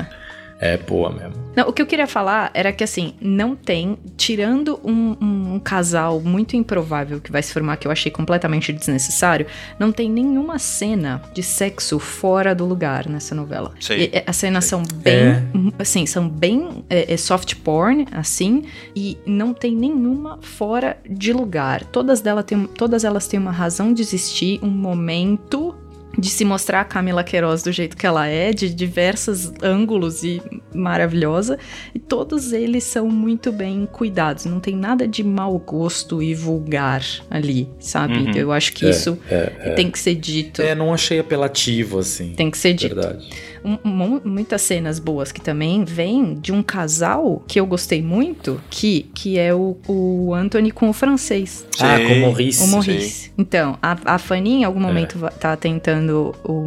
[0.59, 1.47] É boa mesmo.
[1.55, 5.59] Não, o que eu queria falar era que, assim, não tem, tirando um, um, um
[5.59, 9.47] casal muito improvável que vai se formar, que eu achei completamente desnecessário,
[9.79, 13.73] não tem nenhuma cena de sexo fora do lugar nessa novela.
[13.81, 13.95] Sim.
[13.95, 19.17] E, e, as cenas são bem, assim, são bem é, é, soft porn, assim, e
[19.27, 21.85] não tem nenhuma fora de lugar.
[21.85, 25.75] Todas, dela tem, todas elas têm uma razão de existir, um momento
[26.19, 30.41] de se mostrar a Camila Queiroz do jeito que ela é, de diversos ângulos e
[30.75, 31.59] maravilhosa,
[31.95, 37.03] e todos eles são muito bem cuidados, não tem nada de mau gosto e vulgar
[37.31, 38.15] ali, sabe?
[38.19, 38.33] Uhum.
[38.35, 39.71] Eu acho que É, isso é, é.
[39.75, 40.63] tem que ser dito.
[40.63, 42.33] É, não achei apelativo, assim.
[42.35, 42.95] Tem que ser dito.
[42.95, 43.29] Verdade.
[43.65, 49.11] Um- muitas cenas boas que também vêm de um casal que eu gostei muito, que,
[49.13, 51.67] que é o, o Anthony com o francês.
[51.81, 52.63] Ah, com o Maurice.
[52.63, 53.33] O Maurice.
[53.37, 54.83] Então, a, a Fanny em algum É.
[54.83, 56.06] momento va- tá tentando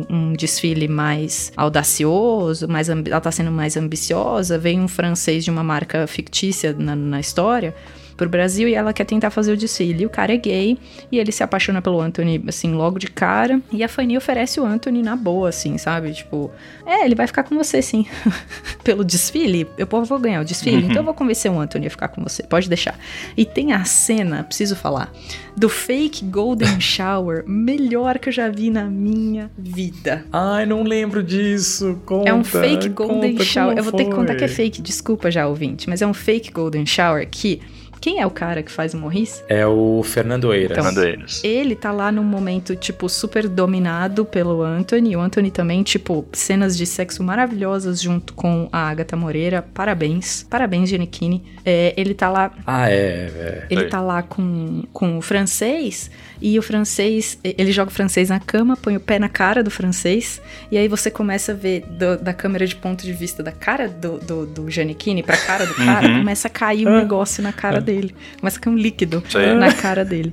[0.09, 4.57] um desfile mais audacioso, mais ela tá sendo mais ambiciosa.
[4.57, 7.73] Vem um francês de uma marca fictícia na, na história
[8.19, 10.03] pro Brasil e ela quer tentar fazer o desfile.
[10.03, 10.77] E o cara é gay
[11.09, 13.61] e ele se apaixona pelo Anthony, assim, logo de cara.
[13.71, 16.11] E a Fanny oferece o Anthony na boa, assim, sabe?
[16.11, 16.51] Tipo,
[16.85, 18.05] é, ele vai ficar com você, sim.
[18.83, 22.09] pelo desfile, eu vou ganhar o desfile, então eu vou convencer o Anthony a ficar
[22.09, 22.97] com você, pode deixar.
[23.37, 25.11] E tem a cena, preciso falar,
[25.55, 30.25] do fake golden shower melhor que eu já vi na minha vida.
[30.31, 32.01] Ai, não lembro disso.
[32.05, 33.77] Conta, é um fake golden conta shower.
[33.77, 36.51] Eu vou ter que contar que é fake, desculpa já, ouvinte, mas é um fake
[36.51, 37.61] golden shower que.
[38.01, 39.43] Quem é o cara que faz o Morris?
[39.49, 40.71] É o Fernando Eiras.
[40.77, 41.43] Então, Fernando Eiras.
[41.43, 45.15] Ele tá lá num momento, tipo, super dominado pelo Anthony.
[45.15, 49.61] O Anthony também, tipo, cenas de sexo maravilhosas junto com a Agatha Moreira.
[49.73, 50.45] Parabéns.
[50.49, 51.43] Parabéns, Giannichini.
[51.65, 53.65] É, ele tá lá Ah, é, é.
[53.69, 53.89] ele Sei.
[53.89, 56.09] tá lá com, com o francês
[56.41, 59.69] e o francês, ele joga o francês na cama, põe o pé na cara do
[59.69, 63.51] francês e aí você começa a ver do- da câmera de ponto de vista da
[63.51, 66.19] cara do, do, do Giannichini pra cara do cara, Uhum.
[66.19, 68.15] começa a cair um negócio na cara dele.
[68.39, 69.53] Começa a cair um líquido Sei.
[69.55, 70.31] na cara dele.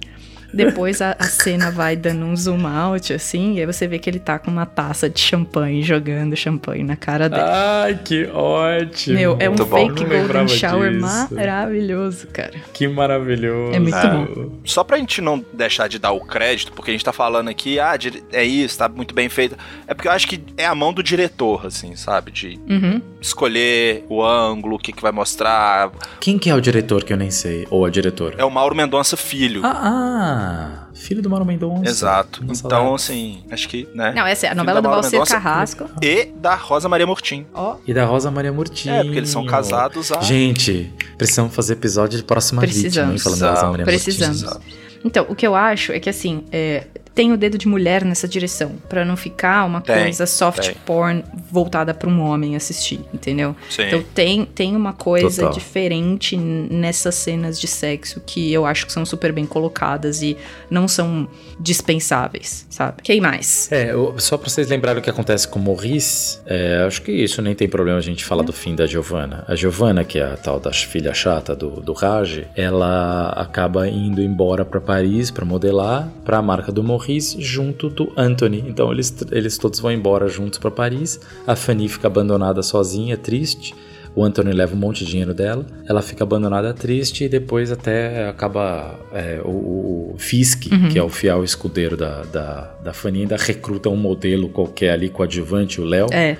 [0.56, 4.08] Depois a, a cena vai dando um zoom out, assim, e aí você vê que
[4.10, 7.42] ele tá com uma taça de champanhe, jogando champanhe na cara dele.
[7.44, 9.16] Ai, que ótimo.
[9.16, 9.76] Meu, é um Muito bom.
[9.88, 11.34] fake golden shower disso.
[11.34, 12.52] maravilhoso, cara.
[12.72, 13.72] Que maravilhoso.
[13.74, 14.50] É muito Ah, bom.
[14.64, 17.78] Só pra gente não deixar de dar o crédito, porque a gente tá falando aqui,
[17.78, 17.96] ah,
[18.32, 19.56] é isso, tá muito bem feito.
[19.86, 22.30] É porque eu acho que é a mão do diretor, assim, sabe?
[22.30, 23.00] De Uhum.
[23.20, 25.90] escolher o ângulo, o que, que vai mostrar.
[26.20, 27.66] Quem que é o diretor que eu nem sei?
[27.70, 28.34] Ou a diretora?
[28.38, 29.62] É o Mauro Mendonça Filho.
[29.64, 30.45] Ah, ah,
[30.94, 31.88] filho do Mauro Mendonça.
[31.88, 32.40] Exato.
[32.42, 32.94] Então, saudade.
[32.94, 34.12] assim, acho que, né?
[34.14, 35.88] Não, essa é a novela da do Mendonça Carrasco.
[36.02, 37.46] E da Rosa Maria Murtim.
[37.54, 38.94] Ó, E da Rosa Maria Murtinho.
[38.94, 40.20] É, porque eles são casados há.
[40.20, 42.90] Gente, precisamos fazer episódio de próxima vítima, hein?
[42.90, 43.22] Precisamos.
[43.22, 44.42] Falando da Rosa Maria Precisamos.
[44.42, 44.62] Murtinho.
[45.04, 46.86] Então, o que eu acho é que assim, é,
[47.16, 50.74] tem o dedo de mulher nessa direção, Pra não ficar uma Tem, coisa soft tem.
[50.84, 53.56] porn voltada pra um homem assistir, entendeu?
[53.70, 53.82] Sim.
[53.86, 55.54] Então tem, tem uma coisa Total.
[55.58, 60.36] diferente nessas cenas de sexo que eu acho que são super bem colocadas e
[60.70, 61.26] não são
[61.58, 63.02] dispensáveis, sabe?
[63.02, 63.70] Quem mais?
[63.72, 67.12] É, eu- só pra vocês lembrarem o que acontece com o Maurice, é, acho que
[67.12, 69.42] isso nem tem problema a gente falar do fim da Giovanna.
[69.48, 74.20] A Giovanna, que é a tal da filha chata do, do Raj, ela acaba indo
[74.20, 77.05] embora pra Paris pra modelar pra marca do Maurice
[77.38, 78.64] junto do Anthony.
[78.66, 81.20] Então eles, eles todos vão embora juntos pra Paris.
[81.46, 83.74] A Fanny fica abandonada sozinha, triste.
[84.14, 88.26] O Anthony leva um monte de dinheiro dela, ela fica abandonada triste e depois até
[88.26, 90.88] acaba é, o, o- o Fisk, Uhum.
[90.88, 95.10] que é o fiel escudeiro da, da, da Fanny, ainda recruta um modelo qualquer ali,
[95.10, 96.38] coadjuvante, o Léo, É,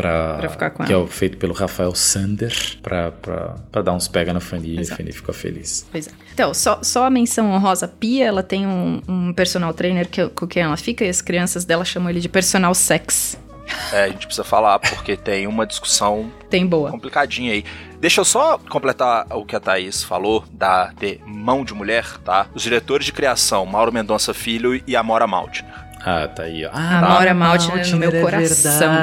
[0.00, 1.02] pra, pra ficar com que ela.
[1.02, 3.12] é o feito pelo Rafael Sander, pra
[3.82, 4.96] dar uns pega na Fanny e a Exato.
[5.02, 5.86] Fanny fica feliz.
[5.90, 6.10] Pois é.
[6.32, 10.46] Então, só, só a menção honrosa Pia, ela tem um, um personal trainer que, com
[10.46, 13.36] quem ela fica e as crianças dela chamam ele de personal sex.
[13.92, 16.90] É, a gente precisa falar, porque tem uma discussão Tem boa.
[16.90, 17.64] complicadinha aí.
[18.00, 22.46] Deixa eu só completar o que a Thaís falou da de mão de mulher, tá?
[22.54, 25.70] Os diretores de criação, Mauro Mendonça Filho e Amora Maltner.
[26.04, 26.70] Ah, tá aí, ó.
[26.72, 28.94] A Maura Maltner no meu coração,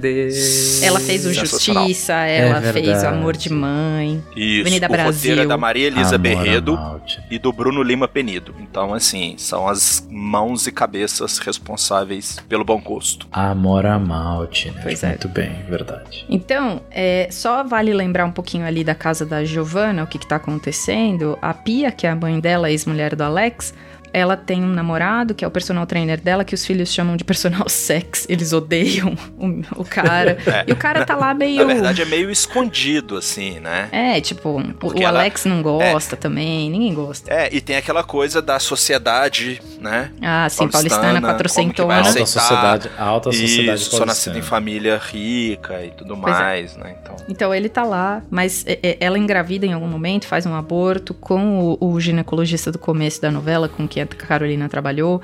[0.00, 0.84] bicho.
[0.84, 1.32] Ela fez o.
[1.32, 3.06] Justiça, ela É fez o.
[3.06, 4.22] Amor de Mãe.
[4.34, 5.12] Isso, Avenida o Brasil.
[5.12, 7.24] roteiro é da Maria Elisa Amora Berredo Maltner.
[7.30, 8.54] e do Bruno Lima Penido.
[8.60, 13.26] Então, assim, são as mãos e cabeças responsáveis pelo bom gosto.
[13.32, 14.74] Amora Maltner.
[14.82, 15.08] Pois é.
[15.08, 16.24] Muito bem, verdade.
[16.28, 20.26] Então, é, só vale lembrar um pouquinho ali da casa da Giovanna, o que, que
[20.26, 21.38] tá acontecendo.
[21.42, 23.74] A Pia, que é a mãe dela, ex-mulher do Alex,
[24.12, 27.24] ela tem um namorado, que é o personal trainer dela, que os filhos chamam de
[27.24, 28.26] personal sex.
[28.28, 30.36] Eles odeiam o, o cara.
[30.46, 30.64] É.
[30.68, 31.58] E o cara tá lá meio.
[31.58, 33.88] Na verdade, é meio escondido, assim, né?
[33.90, 37.32] É, tipo, o, Porque o ela- Alex não gosta também, ninguém gosta.
[37.32, 40.10] É, e tem aquela coisa da sociedade, né?
[40.22, 41.94] Ah, sim, paulistana, que quatrocentona.
[41.94, 46.36] A alta sociedade, a alta sociedade Isso, só nascido em família rica e tudo Pois
[46.36, 46.40] é.
[46.40, 46.96] mais, né?
[47.02, 50.54] Então, Então ele tá lá, mas é, é, ela engravida em algum momento, faz um
[50.54, 55.20] aborto com o, o ginecologista do começo da novela, com quem a Carolina trabalhou.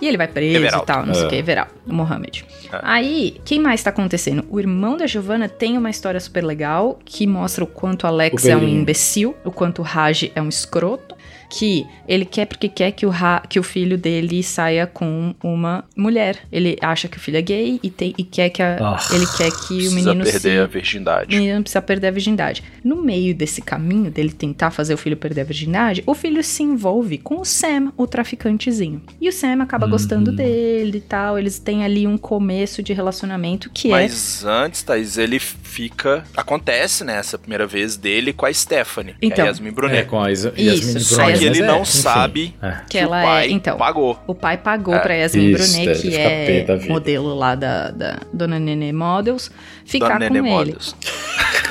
[0.00, 0.82] E ele vai preso Everaldo.
[0.82, 1.28] e tal, não sei o É.
[1.30, 2.44] que, Everaldo, o Mohamed.
[2.72, 2.80] É.
[2.82, 4.44] Aí, quem mais tá acontecendo?
[4.50, 8.42] O irmão da Giovanna tem uma história super legal que mostra o quanto o Alex
[8.44, 11.14] O é um imbecil, o quanto o Raj é um escroto.
[11.54, 15.84] Que ele quer porque quer que o, Ra- que o filho dele saia com uma
[15.94, 16.38] mulher.
[16.50, 19.26] Ele acha que o filho é gay e, tem, e quer que a- Ah, ele
[19.36, 21.36] quer que o precisa menino perder se a virgindade.
[21.36, 22.62] o menino precisa perder a virgindade.
[22.82, 26.62] No meio desse caminho dele tentar fazer o filho perder a virgindade, o filho se
[26.62, 29.02] envolve com o Sam, o traficantezinho.
[29.20, 31.38] E o Sam acaba gostando dele e tal.
[31.38, 33.90] Eles têm ali um começo de relacionamento que é.
[33.90, 36.24] Mas antes, Thaís, ele fica.
[36.36, 37.16] Acontece, né?
[37.18, 39.44] Essa primeira vez dele com a Stephanie, que é Então.
[39.44, 39.98] a Yasmin Brunet.
[40.00, 42.76] É, com a Is Isso, Yasmin Brunet, que ele é, não enfim, sabe é.
[42.88, 43.50] Que ela o pai é.
[43.50, 44.22] Então, pagou.
[44.26, 48.18] o pai pagou É, pra Yasmin isso, Brunet, deve que é modelo lá da, da
[48.32, 49.50] Dona Nenê Models,
[49.84, 50.56] ficar Dona com Nenê ele.
[50.56, 50.96] Models.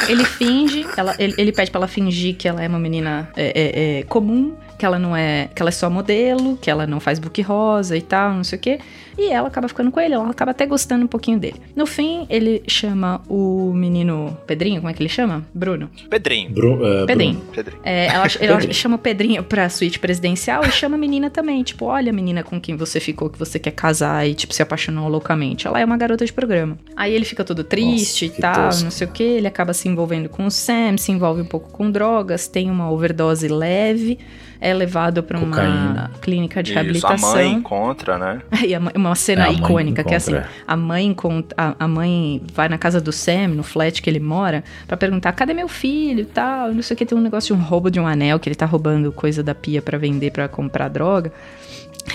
[0.07, 3.45] Ele finge, ela, ele, ele pede pra ela fingir que ela é uma menina é,
[3.45, 5.47] é, é, comum, que ela não é.
[5.53, 8.57] que ela é só modelo, que ela não faz book rosa e tal, não sei
[8.57, 8.79] o quê.
[9.15, 11.61] E ela acaba ficando com ele, ela acaba até gostando um pouquinho dele.
[11.75, 15.45] No fim, ele chama o menino Pedrinho, como é que ele chama?
[15.53, 15.87] Bruno.
[16.09, 16.49] Pedrinho.
[16.49, 17.33] Bru, é, Pedrinho.
[17.35, 17.51] Bruno.
[17.53, 17.81] Pedrinho.
[17.83, 21.61] É, ela, ela chama o Pedrinho pra suíte presidencial e chama a menina também.
[21.61, 24.63] Tipo, olha a menina com quem você ficou, que você quer casar e, tipo, se
[24.63, 25.67] apaixonou loucamente.
[25.67, 26.75] Ela é uma garota de programa.
[26.95, 28.83] Aí ele fica todo triste Nossa, e tal, tosco.
[28.85, 29.21] não sei o que.
[29.21, 32.89] Ele acaba se envolvendo com o Sam, se envolve um pouco com drogas, tem uma
[32.89, 34.17] overdose leve,
[34.61, 36.11] é levado pra uma Cocaína.
[36.21, 37.31] clínica de Isso, a reabilitação.
[37.33, 38.41] mãe encontra, né?
[38.65, 40.49] E a mãe- uma cena É, a icônica, que é assim, encontra.
[40.67, 44.19] a mãe, encont- a, a mãe vai na casa do Sam, no flat que ele
[44.19, 47.55] mora, pra perguntar, cadê meu filho e tal, não sei o que, tem um negócio
[47.55, 50.31] de um roubo de um anel, que ele tá roubando coisa da pia pra vender,
[50.31, 51.33] pra comprar droga.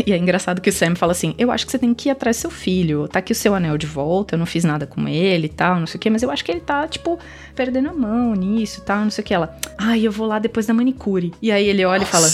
[0.07, 2.13] E é engraçado que o Sam fala assim: Eu acho que você tem que ir
[2.13, 3.09] atrás do seu filho.
[3.09, 5.79] Tá aqui o seu anel de volta, eu não fiz nada com ele e tal,
[5.79, 7.19] não sei o que, mas eu acho que ele tá, tipo,
[7.55, 9.35] perdendo a mão nisso e tal, não sei o que.
[9.35, 11.33] Ela, ai, eu vou lá depois da manicure.
[11.41, 12.29] E aí ele olha e fala: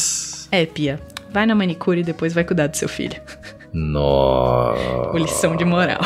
[0.51, 1.01] É, Pia,
[1.31, 3.21] vai na manicure e depois vai cuidar do seu filho.
[3.73, 5.13] Nossa.
[5.19, 6.01] Lição de moral.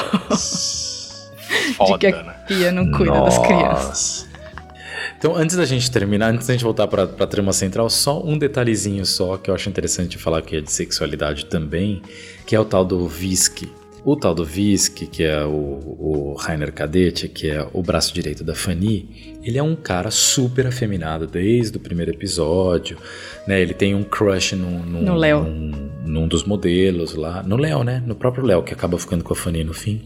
[1.77, 2.35] Foda, de que a né?
[2.47, 4.29] Pia não cuida das crianças.
[5.27, 8.39] Então, antes da gente terminar, antes da gente voltar pra, pra trama central, só um
[8.39, 12.01] detalhezinho só que eu acho interessante falar que é de sexualidade também,
[12.47, 13.69] que é o tal do Visky.
[14.05, 18.45] O tal do Visky, que é o, o Rainer Kadete, que é o braço direito
[18.45, 22.97] da Fanny, ele é um cara super afeminado desde o primeiro episódio,
[23.49, 23.61] né?
[23.61, 25.43] Ele tem um crush num, num, No Léo.
[25.43, 28.01] num, num dos modelos lá, no Léo, né?
[28.07, 30.03] No próprio Léo, que acaba ficando com a Fanny no fim.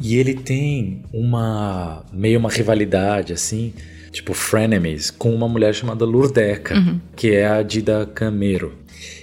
[0.00, 3.72] E ele tem uma meio uma rivalidade assim,
[4.10, 7.00] tipo frenemies, com uma mulher chamada Lurdeca, Uhum.
[7.14, 8.72] que é a Dida Camero.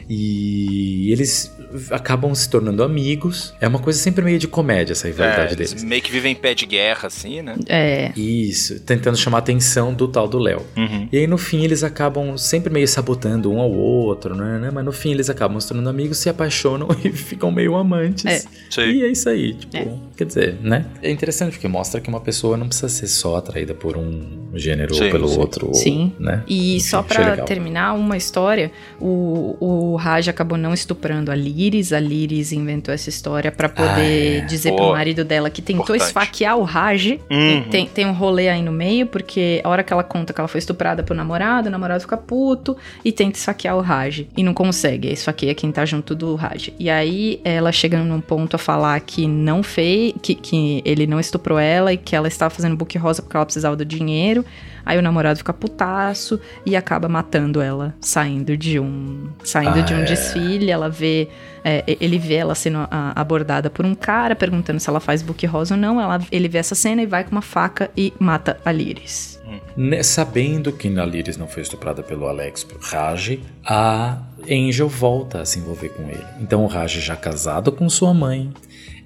[0.09, 1.51] E eles
[1.91, 3.53] acabam se tornando amigos.
[3.59, 5.83] É uma coisa sempre meio de comédia essa É, rivalidade eles deles.
[5.83, 7.55] meio que vivem em pé de guerra, assim, né?
[7.67, 8.11] É.
[8.15, 10.61] Isso, tentando chamar a atenção do tal do Léo.
[10.77, 11.07] Uhum.
[11.11, 14.59] E aí no fim eles acabam sempre meio sabotando um ao outro, né?
[14.59, 14.69] né?
[14.73, 18.25] Mas no fim eles acabam se tornando amigos, se apaixonam e ficam meio amantes.
[18.25, 18.39] É.
[18.69, 18.81] Sim.
[18.91, 19.87] E é isso aí, tipo, É.
[20.17, 20.85] quer dizer, né?
[21.01, 24.93] É interessante porque mostra que uma pessoa não precisa ser só atraída por um gênero
[24.93, 25.39] Sim, ou pelo sim.
[25.39, 26.13] outro, ou, Sim.
[26.19, 26.43] né?
[26.47, 27.01] E Enfim, só
[27.31, 27.45] legal.
[27.45, 31.93] terminar uma história, o, o Raj acabou não estuprando a Liris.
[31.93, 34.45] A Liris inventou essa história pra poder Ah, é.
[34.45, 34.81] dizer Boa.
[34.81, 36.07] pro marido dela que tentou Importante.
[36.07, 37.19] esfaquear o Raj.
[37.29, 37.63] Uhum.
[37.69, 40.47] Tem, tem um rolê aí no meio, porque a hora que ela conta que ela
[40.47, 44.25] foi estuprada pelo namorado, o namorado fica puto e tenta esfaquear o Raj.
[44.35, 46.69] E não consegue, esfaqueia quem tá junto do Raj.
[46.79, 51.19] E aí ela chega num ponto a falar que não fez, que, que ele não
[51.19, 54.43] estuprou ela e que ela estava fazendo book rosa porque ela precisava do dinheiro.
[54.85, 59.93] Aí o namorado fica putaço e acaba matando ela, saindo de um, saindo Ah, de
[59.93, 60.03] um é.
[60.03, 60.69] desfile.
[60.69, 61.29] Ela vê,
[61.63, 65.45] é, ele vê ela sendo a- abordada por um cara perguntando se ela faz book
[65.45, 65.99] rosa ou não.
[66.01, 69.41] Ela, ele vê essa cena e vai com uma faca e mata a Liris.
[69.77, 74.17] Né, Sabendo que a Liris não foi estuprada pelo Alex por Raj, a
[74.49, 76.23] Angel volta a se envolver com ele.
[76.41, 78.51] Então o Raj já casado com sua mãe,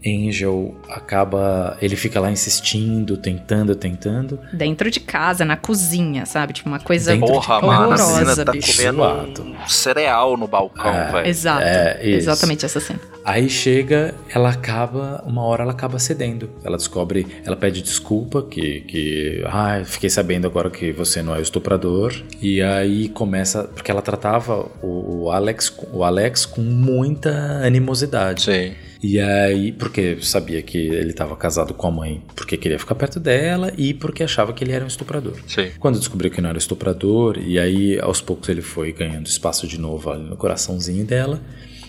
[0.05, 1.77] Angel acaba.
[1.81, 4.39] Ele fica lá insistindo, tentando, tentando.
[4.53, 6.53] Dentro de casa, na cozinha, sabe?
[6.53, 7.65] Tipo, uma coisa Dentro de Porra, casa.
[7.65, 8.77] mano, a horrorosa, cena tá bicho.
[8.77, 9.43] comendo Suado.
[9.43, 11.11] um cereal no balcão, É.
[11.11, 11.27] velho.
[11.27, 11.63] Exato.
[11.63, 12.17] É, isso.
[12.29, 12.99] Exatamente essa cena.
[13.25, 16.49] Aí chega, ela acaba, uma hora ela acaba cedendo.
[16.63, 21.39] Ela descobre, ela pede desculpa, que, que ah, fiquei sabendo agora que você não é
[21.39, 22.13] o estuprador.
[22.41, 27.29] E aí começa, porque ela tratava o, o Alex, o Alex com muita
[27.65, 28.43] animosidade.
[28.43, 28.71] Sim.
[29.01, 33.19] E aí, porque sabia que ele estava casado com a mãe, porque queria ficar perto
[33.19, 35.35] dela e porque achava que ele era um estuprador.
[35.47, 35.71] Sim.
[35.79, 39.79] Quando descobriu que não era estuprador, e aí aos poucos ele foi ganhando espaço de
[39.79, 41.41] novo ali no coraçãozinho dela.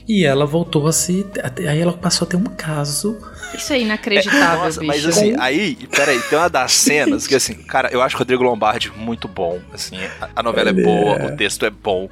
[0.09, 1.27] E ela voltou a se.
[1.69, 3.19] Aí ela passou a ter um caso.
[3.55, 4.87] Isso é inacreditável, Nossa, bicho.
[4.87, 8.43] mas assim, aí, peraí, tem uma das cenas que assim, cara, eu acho o Rodrigo
[8.43, 9.61] Lombardi muito bom.
[9.71, 11.27] Assim, a, a novela Ele é boa, é.
[11.27, 12.09] o texto é bom.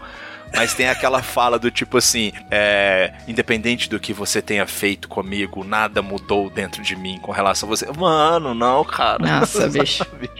[0.54, 5.62] Mas tem aquela fala do tipo assim, é, independente do que você tenha feito comigo,
[5.64, 7.86] nada mudou dentro de mim com relação a você.
[7.92, 9.40] Mano, não, cara.
[9.40, 10.04] Nossa, bicho.
[10.04, 10.30] Sabe?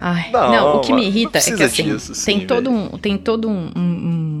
[0.00, 2.46] Ai, Não, não, o que me mano, irrita não é que assim, disso, assim, tem,
[2.46, 4.35] todo um, tem todo um, um- um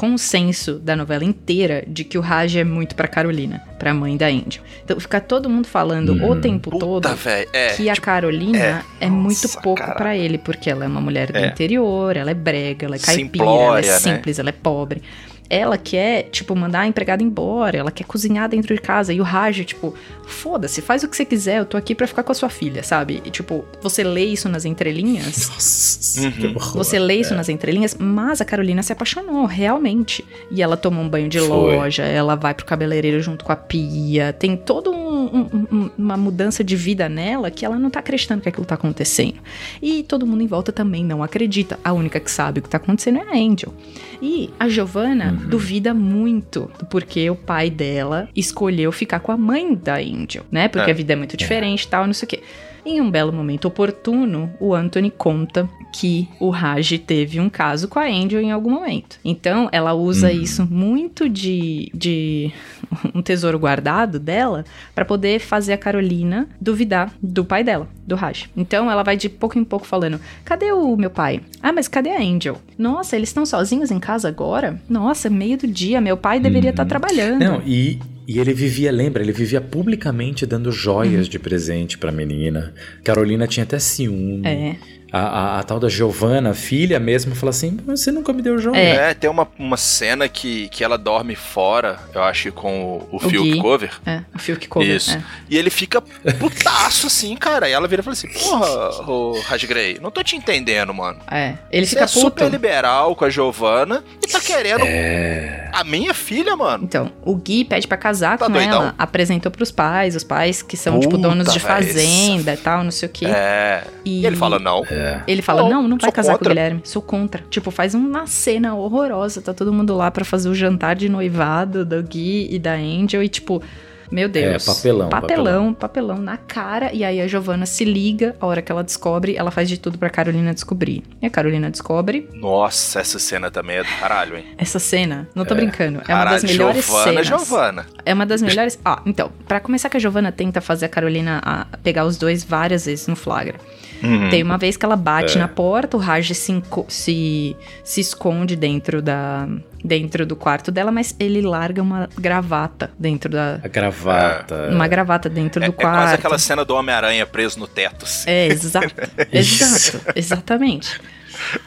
[0.00, 4.28] consenso da novela inteira de que o Raj é muito pra Carolina, pra mãe da
[4.28, 4.62] Angel.
[4.82, 6.40] Então fica todo mundo falando o Uhum.
[6.40, 7.06] tempo todo.
[7.52, 9.94] É, que a Carolina é, muito nossa, pouco cara.
[9.94, 11.48] pra ele, porque ela é uma mulher do É.
[11.48, 13.98] interior, ela é brega, ela é caipira, ela Simplória, é né?
[13.98, 15.02] simples, ela é pobre.
[15.50, 19.12] Ela quer, tipo, mandar a empregada embora, ela quer cozinhar dentro de casa.
[19.12, 19.92] E o Raj, tipo,
[20.24, 22.84] foda-se, faz o que você quiser, eu tô aqui pra ficar com a sua filha,
[22.84, 23.20] sabe?
[23.24, 26.30] E, tipo, você lê isso nas entrelinhas, Nossa, Uhum.
[26.30, 26.72] que horror.
[26.74, 30.24] você lê isso nas entrelinhas, mas a Carolina se apaixonou, realmente.
[30.52, 31.48] E ela toma um banho de Foi.
[31.48, 34.32] loja, ela vai pro cabeleireiro junto com a pia.
[34.32, 38.40] Tem toda um- um- um- uma mudança de vida nela que ela não tá acreditando
[38.40, 39.34] que aquilo tá acontecendo.
[39.82, 41.76] E todo mundo em volta também não acredita.
[41.82, 43.74] A única que sabe o que tá acontecendo é a Angel.
[44.22, 49.74] E a Giovanna duvida muito do porquê o pai dela escolheu ficar com a mãe
[49.74, 50.68] da Angel, né?
[50.68, 50.92] Porque É.
[50.92, 52.42] a vida é muito diferente e tal, não sei o quê.
[52.84, 57.98] Em um belo momento oportuno, o Anthony conta que o Raj teve um caso com
[57.98, 59.18] a Angel em algum momento.
[59.22, 62.50] Então, ela usa isso muito de, de
[63.14, 64.64] um tesouro guardado dela
[64.94, 68.48] pra poder fazer a Carolina duvidar do pai dela, do Raj.
[68.56, 71.42] Então, ela vai de pouco em pouco falando: cadê o meu pai?
[71.62, 72.56] Ah, mas cadê a Angel?
[72.80, 74.80] Nossa, eles estão sozinhos em casa agora?
[74.88, 77.38] Nossa, meio do dia, meu pai deveria estar trabalhando.
[77.38, 79.22] Não, e, e ele vivia, lembra?
[79.22, 82.72] Ele vivia publicamente dando joias de presente pra menina.
[83.04, 84.46] Carolina tinha até ciúme.
[84.46, 84.76] É.
[85.12, 88.58] A, a- a tal da Giovanna, filha mesmo, fala assim: "Mas você nunca me deu
[88.58, 88.76] joia.
[88.78, 89.10] É.
[89.10, 93.16] É, tem uma, uma cena que, que ela dorme fora, eu acho com o, o,
[93.16, 93.58] O Phil Gui.
[93.60, 93.90] Cover.
[94.06, 94.88] É, o Phil que cover.
[94.96, 95.12] Isso.
[95.12, 95.22] é.
[95.48, 96.00] E ele fica
[96.38, 97.68] putaço assim, cara.
[97.68, 101.18] E ela vira e fala assim: Porra, ô Rasgrey, não tô te entendendo, mano.
[101.30, 102.20] É, ele Você fica é puto.
[102.20, 105.70] super liberal com a Giovanna e tá querendo É.
[105.72, 106.84] a minha filha, mano.
[106.84, 108.82] Então, o Gui pede pra casar Tá com doidão?
[108.82, 112.84] ela, apresentou pros pais, os pais que são, tipo, Puta, donos de fazenda e tal,
[112.84, 113.26] não sei o quê.
[113.26, 113.84] É.
[114.04, 114.82] E E ele fala: Não.
[115.26, 116.54] Ele fala, Não, não, não vai casar com o contra.
[116.54, 117.42] Guilherme, sou contra.
[117.50, 121.84] Tipo, faz uma cena horrorosa, tá todo mundo lá pra fazer o jantar de noivado
[121.84, 123.62] do Gui e da Angel e tipo...
[124.10, 124.66] Meu Deus.
[124.68, 126.92] É, papelão, Papelão, papelão na cara.
[126.92, 129.98] E aí a Giovanna se liga, a hora que ela descobre, ela faz de tudo
[129.98, 131.04] pra Carolina descobrir.
[131.22, 134.44] E a Carolina descobre Nossa, essa cena também é do caralho, hein?
[134.58, 135.28] essa cena.
[135.34, 135.98] Não tô brincando.
[135.98, 137.26] É uma Caralho, das melhores Giovanna, cenas.
[137.26, 137.86] Giovanna.
[138.04, 138.78] É uma das melhores.
[138.84, 142.42] Ah, então, pra começar que a Giovanna tenta fazer a Carolina a pegar os dois
[142.42, 143.56] várias vezes no flagra.
[144.02, 144.30] Uhum.
[144.30, 145.40] Tem uma vez que ela bate É.
[145.40, 149.46] na porta, o Raj se, se, se esconde dentro da
[149.84, 154.68] dentro do quarto dela, mas ele larga uma gravata dentro da A gravata.
[154.70, 156.14] uma gravata dentro É, do é quase quarto.
[156.14, 158.04] aquela cena do Homem-Aranha preso no teto.
[158.04, 158.28] assim.
[158.30, 158.94] É, exato.
[159.32, 161.00] Exato, exatamente.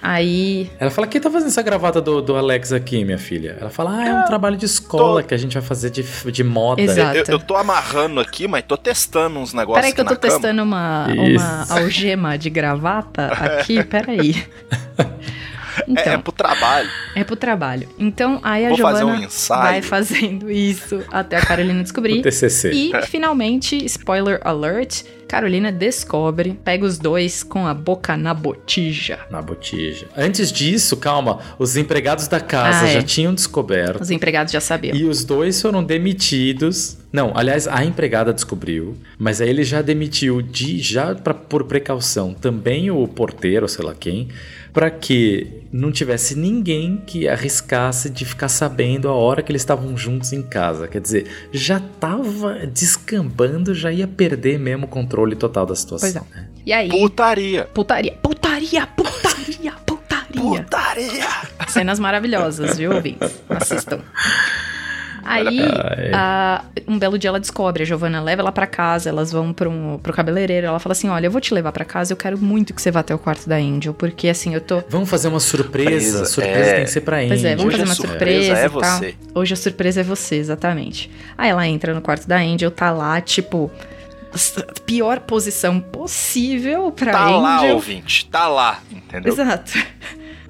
[0.04, 3.58] Aí, Ela fala: quem tá fazendo essa gravata do, do Alex aqui, minha filha?
[3.60, 6.04] Ela fala: ah, é um trabalho de escola tô- que a gente vai fazer de,
[6.32, 6.82] de moda.
[6.82, 7.18] Exato.
[7.18, 10.22] Eu, eu tô amarrando aqui, mas tô testando uns negócios peraí que eu tô cama.
[10.34, 11.44] testando uma, Isso.
[11.44, 14.46] uma algema de gravata aqui, peraí.
[15.80, 16.90] É, Então, é pro trabalho.
[17.16, 17.90] É pro trabalho.
[17.98, 19.62] Então, aí a Vou fazer Giovanna um ensaio.
[19.62, 22.22] vai fazendo isso até a Carolina O descobrir.
[22.22, 22.72] TCC.
[22.72, 25.04] E, finalmente, spoiler alert,
[25.34, 29.18] Carolina descobre, pega os dois com a boca na botija.
[29.32, 30.06] Na botija.
[30.16, 32.94] Antes disso, calma, os empregados da casa Ah, é.
[32.94, 34.00] já tinham descoberto.
[34.00, 34.96] Os empregados já sabiam.
[34.96, 37.00] E os dois foram demitidos.
[37.12, 42.34] Não, aliás, a empregada descobriu, mas aí ele já demitiu de já pra, por precaução
[42.34, 44.30] também o porteiro, sei lá quem,
[44.72, 49.96] pra que não tivesse ninguém que arriscasse de ficar sabendo a hora que eles estavam
[49.96, 50.88] juntos em casa.
[50.88, 56.24] Quer dizer, já tava descambando, já ia perder mesmo o controle total da situação.
[56.24, 56.42] Pois é.
[56.42, 56.48] né?
[56.66, 57.66] E aí, Putaria.
[57.74, 60.04] putaria, putaria, putaria, putaria.
[60.36, 61.28] Putaria.
[61.68, 63.32] Cenas maravilhosas, viu, ouvintes?
[63.50, 64.00] Assistam.
[65.26, 65.58] Aí,
[66.14, 69.98] a- um belo dia ela descobre, a Giovanna leva ela pra casa, elas vão pro,
[70.04, 72.74] pro cabeleireiro, ela fala assim, olha, eu vou te levar pra casa, eu quero muito
[72.74, 74.84] que você vá até o quarto da Angel, porque assim, eu tô...
[74.90, 76.26] Vamos fazer uma surpresa.
[76.26, 76.76] Surpresa, Surpresa é.
[76.76, 77.58] tem que ser pra Pois é, Angel.
[77.58, 78.98] vamos Hoje fazer uma surpresa surpresa, é e tal.
[79.00, 79.16] você.
[79.34, 81.10] Hoje a surpresa é você, exatamente.
[81.38, 83.72] Aí ela entra no quarto da Angel, tá lá, tipo,
[84.86, 87.40] pior posição possível pra Tá Angel.
[87.42, 88.26] lá, ouvinte.
[88.30, 89.32] Tá lá, entendeu?
[89.34, 89.72] Exato.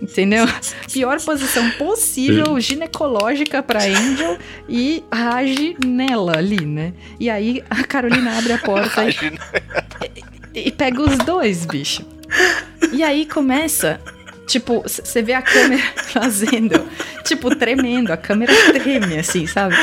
[0.01, 0.45] Entendeu?
[0.91, 6.91] Pior posição possível ginecológica pra Angel e age nela ali, né?
[7.17, 9.39] E aí a Carolina abre a porta e, Imagina.
[10.53, 12.03] e pega os dois, bicho.
[12.91, 14.01] E aí começa,
[14.45, 16.86] tipo, você vê a câmera fazendo,
[17.23, 19.75] tipo, tremendo, a câmera treme assim, sabe?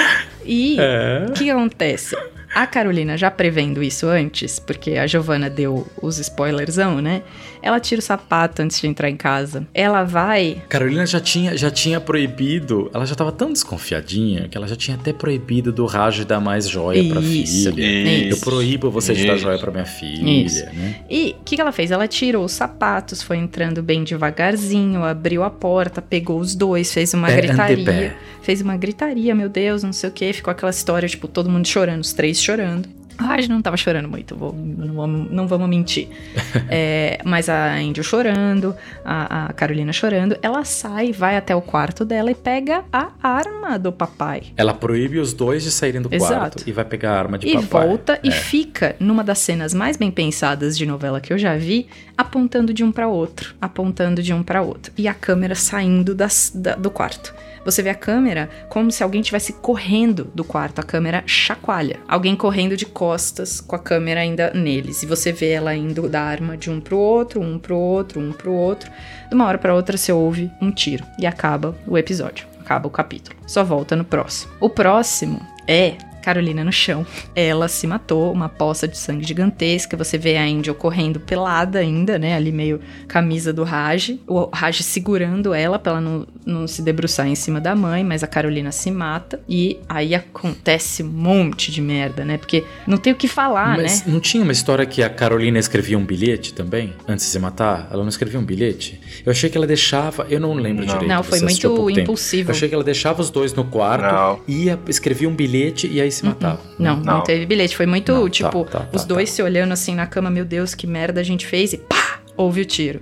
[0.45, 1.25] E É.
[1.31, 2.15] o que que acontece?
[2.53, 7.23] A Carolina, já prevendo isso antes, porque a Giovanna deu os spoilerzão, né?
[7.63, 9.67] Ela tira o sapato antes de entrar em casa.
[9.75, 10.63] Ela vai.
[10.69, 14.97] Carolina já tinha, já tinha proibido, ela já tava tão desconfiadinha que ela já tinha
[14.97, 17.85] até proibido do Raj dar mais joia pra Isso, filha.
[18.27, 18.35] isso.
[18.35, 19.43] Eu proíbo você de dar Isso.
[19.43, 20.65] joia pra minha filha, Isso.
[20.67, 21.01] né?
[21.11, 21.91] E o que, que ela fez?
[21.91, 27.13] Ela tirou os sapatos, foi entrando bem devagarzinho, abriu a porta, pegou os dois, fez
[27.15, 28.17] uma Pé gritaria.
[28.43, 30.33] Fez uma gritaria, meu Deus, não sei o que.
[30.33, 32.89] Ficou aquela história, tipo, todo mundo chorando, os três chorando.
[33.21, 36.09] A Raj não tava chorando muito, vou- não, vamos, não vamos mentir.
[36.73, 40.37] É, mas a Angel chorando, a, a Carolina chorando.
[40.43, 44.45] Ela sai, vai até o quarto dela e pega a arma do papai.
[44.57, 46.35] Ela proíbe os dois de saírem do Exato.
[46.35, 47.87] quarto e vai pegar a arma de e papai.
[47.89, 48.33] volta e É.
[48.33, 52.85] fica numa das cenas mais bem pensadas de novela que eu já vi, apontando de
[52.85, 54.93] um pra outro, apontando de um pra outro.
[54.97, 57.35] E a câmera saindo das- da- do quarto.
[57.65, 60.81] Você vê a câmera como se alguém estivesse correndo do quarto.
[60.81, 62.01] A câmera chacoalha.
[62.09, 65.03] Alguém correndo de costas com a câmera ainda neles.
[65.03, 68.33] E você vê ela indo da arma de um pro outro, um pro outro, um
[68.33, 68.91] pro outro.
[69.29, 71.05] De uma hora pra outra você ouve um tiro.
[71.19, 72.47] E acaba o episódio.
[72.61, 73.37] Acaba o capítulo.
[73.47, 74.53] Só volta no próximo.
[74.61, 77.07] O próximo é Carolina no chão.
[77.35, 79.97] Ela se matou, uma poça de sangue gigantesca.
[79.97, 82.35] Você vê a Angel correndo pelada ainda, né?
[82.35, 84.19] Ali meio camisa do Raj.
[84.27, 88.23] O Raj segurando ela pra ela não, não se debruçar em cima da mãe, mas
[88.23, 89.41] a Carolina se mata.
[89.49, 92.39] E aí acontece um monte de merda, né?
[92.39, 94.13] Porque não tem o que falar, Mas né?
[94.13, 96.93] não tinha uma história que a Carolina escrevia um bilhete também?
[97.09, 97.89] Antes de se matar?
[97.91, 99.01] Ela não escrevia um bilhete?
[99.25, 100.27] Eu achei que ela deixava.
[100.29, 100.93] Eu não lembro Não.
[100.95, 101.09] direito.
[101.09, 102.51] Não, foi muito impulsivo.
[102.51, 104.41] Eu achei que ela deixava os dois no quarto, Não.
[104.47, 106.61] ia, escrevia um bilhete e aí se matava.
[106.79, 107.23] Não, não, Não.
[107.23, 107.77] teve bilhete.
[107.77, 109.09] Foi muito, Não, tá, tipo, tá, tá, os tá.
[109.09, 112.20] dois se olhando assim na cama, meu Deus, que merda a gente fez, e pá!
[112.41, 113.01] Houve o tiro.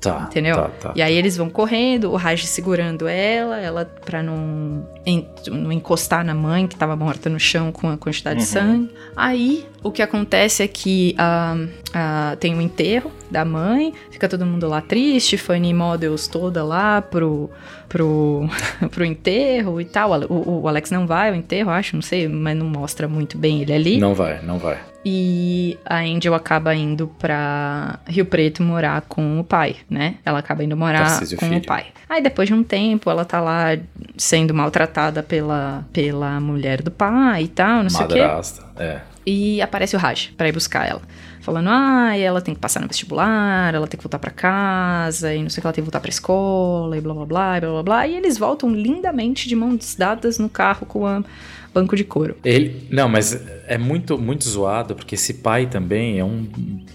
[0.00, 0.26] Tá.
[0.30, 0.56] Entendeu?
[0.56, 0.92] Tá, tá.
[0.96, 6.24] E aí eles vão correndo, o Raj segurando ela, ela pra não, en- não encostar
[6.24, 8.90] na mãe que tava morta no chão com a quantidade de sangue.
[9.14, 11.54] Aí o que acontece é que ah,
[11.92, 17.02] ah, tem o enterro da mãe, fica todo mundo lá triste, Fanny Models toda lá
[17.02, 17.50] pro,
[17.88, 18.48] pro,
[18.90, 20.12] pro enterro e tal.
[20.30, 23.60] O, o Alex não vai ao enterro, acho, não sei, mas não mostra muito bem
[23.60, 23.98] ele ali.
[23.98, 24.78] Não vai, não vai.
[25.04, 30.16] E a Angel acaba indo pra Rio Preto morar com o pai, né?
[30.24, 31.64] Ela acaba indo morar com o Filho.
[31.66, 31.86] pai.
[32.08, 33.78] Aí depois de um tempo, ela tá lá
[34.16, 38.20] sendo maltratada pela, pela mulher do pai e tal, não sei o quê.
[38.20, 38.64] Madrasta.
[38.78, 39.00] É.
[39.24, 41.02] E aparece o Raj pra ir buscar ela.
[41.40, 45.42] Falando, ah, ela tem que passar no vestibular, ela tem que voltar pra casa, e
[45.42, 47.60] não sei o que, ela tem que voltar pra escola, e blá blá blá, e
[47.60, 48.06] blá blá blá.
[48.06, 51.22] E eles voltam lindamente de mãos dadas no carro com a
[51.72, 52.36] banco de couro.
[52.44, 53.40] Ele, não, mas
[53.70, 56.46] é muito, muito zoado, porque esse pai também é um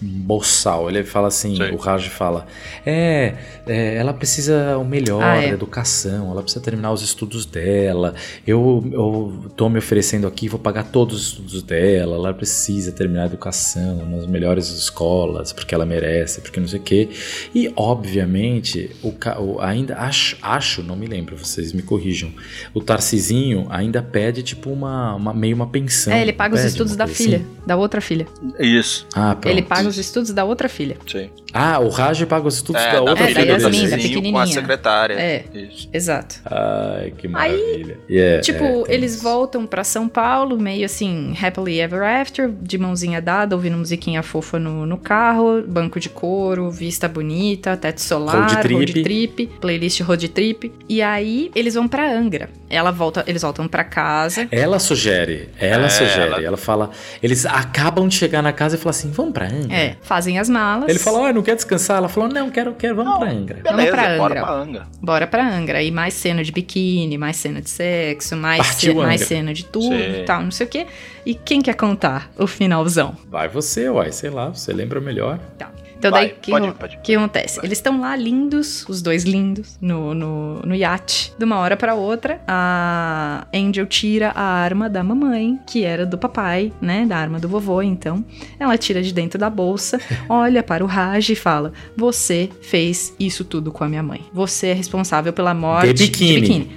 [0.02, 0.90] boçal.
[0.90, 1.72] Ele fala assim, Sim.
[1.72, 2.46] o Raj fala,
[2.86, 5.50] é, é, ela precisa o melhor, Ah, é.
[5.50, 8.14] educação, ela precisa terminar os estudos dela.
[8.46, 13.24] Eu, eu tô me oferecendo aqui, vou pagar todos os estudos dela, ela precisa terminar
[13.24, 17.10] a educação nas melhores escolas, porque ela merece, porque não sei o quê.
[17.54, 22.32] E, obviamente, o, o- ainda acho, acho, não me lembro, vocês me corrijam,
[22.74, 26.14] o Tarcisinho ainda pede, tipo, uma, uma- meio uma pensão.
[26.14, 27.48] é, ele paga os estudos da coisa filha, assim?
[27.66, 28.28] da outra filha.
[28.60, 29.08] Isso.
[29.16, 29.54] Ah, pronto.
[29.54, 30.98] Ele paga os estudos da outra filha.
[31.08, 31.30] Sim.
[31.54, 33.64] Ah, o Raj paga os estudos É, da da outra É, filha da filha do
[33.64, 34.48] Yasmin, da Tarcisinho com a pequenininha.
[34.62, 35.14] secretária.
[35.16, 35.46] É.
[35.54, 35.90] Isso.
[35.94, 36.36] Exato.
[36.46, 38.00] Ai, que Aí, maravilha.
[38.10, 43.22] Yeah, Tipo, é, eles voltam pra São Paulo, meio assim, happily ever after, de mãozinha
[43.22, 48.62] dada, ouvindo musiquinha fofa no, no carro, banco de couro, vista bonita, teto solar, Road
[48.62, 49.04] trip.
[49.04, 50.72] trip, playlist road trip.
[50.90, 52.50] E aí, eles vão pra Angra.
[52.68, 54.48] Ela volta, eles voltam pra casa.
[54.52, 56.58] Ela sugere, ela É, sugere, ela- ela...
[56.58, 56.90] fala,
[57.22, 59.76] eles acabam de chegar na casa e falam assim, vamos pra Angra?
[59.76, 60.90] É, fazem as malas.
[60.90, 61.98] Ele falou, ah, não quer descansar?
[61.98, 63.60] Ela falou, não, quero, quero, vamos pra Angra.
[63.64, 64.42] Vamos Beleza, pra bora Angra.
[64.46, 64.88] pra Angra.
[65.00, 65.84] Bora pra Angra.
[65.84, 69.64] E mais cena de biquíni, mais cena de sexo, mais, Partiu ce- mais cena de
[69.66, 70.22] tudo Sim.
[70.22, 70.88] e tal, não sei o quê.
[71.24, 73.16] E quem quer contar o finalzão?
[73.30, 75.38] Vai você, uai, sei lá, você lembra melhor.
[75.58, 75.70] Tá.
[75.98, 77.60] Então Vai, daí, o que, pode pode que acontece?
[77.64, 81.34] Eles estão lá lindos, os dois lindos, no, no, no iate.
[81.38, 86.18] De uma hora pra outra, a Angel tira a arma da mamãe, que era do
[86.18, 87.06] papai, né?
[87.06, 88.24] Da arma do vovô, então.
[88.60, 93.44] Ela tira de dentro da bolsa, olha para o Raj e fala: Você fez isso
[93.44, 94.22] tudo com a minha mãe.
[94.34, 96.70] Você é responsável pela morte De biquíni.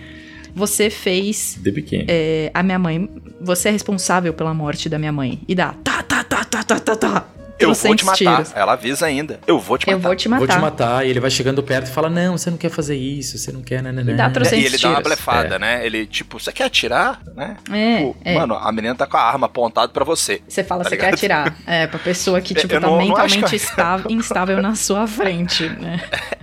[0.55, 2.07] Você fez De biquíni.
[2.09, 3.09] é, a minha mãe.
[3.41, 5.41] Você é responsável pela morte da minha mãe.
[5.47, 7.27] E dá tá, tá, tá, tá, tá, tá, tá.
[7.59, 8.17] Eu vou te 300 matar.
[8.45, 8.53] tiros.
[8.57, 9.41] Ela avisa ainda.
[9.47, 9.97] Eu vou te matar.
[9.99, 10.39] Eu vou te matar.
[10.47, 11.07] Vou te matar.
[11.07, 13.63] E ele vai chegando perto e fala: Não, você não quer fazer isso, você não
[13.63, 13.83] quer.
[13.83, 14.13] Nananã.
[14.13, 15.09] E dá É, trocentos e ele dá uma tiros.
[15.09, 15.59] blefada, É.
[15.59, 15.87] né?
[15.87, 17.21] Ele, tipo, você quer atirar?
[17.35, 17.57] Né?
[17.73, 18.35] É, Tipo, é.
[18.35, 20.41] Mano, a menina tá com a arma apontada pra você.
[20.49, 21.57] Você fala, Tá você quer atirar.
[21.67, 25.07] É, pra pessoa que, tipo, Eu tá não- não mentalmente que- estável, instável na sua
[25.07, 26.01] frente, né?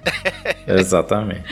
[0.68, 1.44] Exatamente.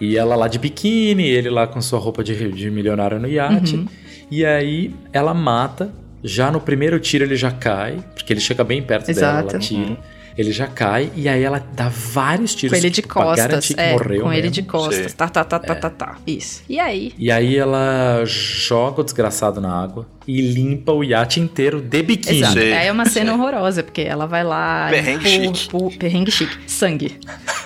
[0.00, 3.76] E ela lá de biquíni, ele lá com sua roupa de, de milionário no iate.
[3.76, 3.86] Uhum.
[4.30, 5.92] E aí ela mata.
[6.26, 9.50] Já no primeiro tiro ele já cai, porque ele chega bem perto dela, Exato.
[9.50, 9.98] ela tira.
[10.36, 13.36] Ele já cai e aí ela dá vários tiros Com ele de costas.
[13.46, 14.52] garantir que É, morreu com ele mesmo.
[14.54, 15.10] de costas.
[15.12, 15.16] Sim.
[15.16, 16.16] Tá, tá, tá, tá, tá, tá.
[16.26, 16.62] Isso.
[16.68, 17.12] E aí?
[17.16, 22.40] E aí ela joga o desgraçado na água e limpa o iate inteiro de biquíni.
[22.40, 22.58] Exato.
[22.58, 24.88] É uma cena horrorosa, porque ela vai lá.
[24.90, 25.98] Perrengue empurra, chique.
[25.98, 26.58] Perrengue chique.
[26.66, 27.18] Sangue.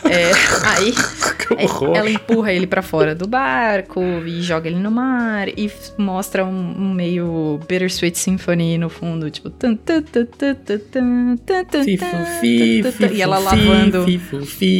[0.04, 0.30] É,
[0.66, 0.94] aí
[1.56, 6.44] é, ela empurra ele para fora do barco e joga ele no mar e mostra
[6.44, 9.52] um, um meio Bittersweet Symphony no fundo, tipo.
[12.42, 14.04] E ela lavando.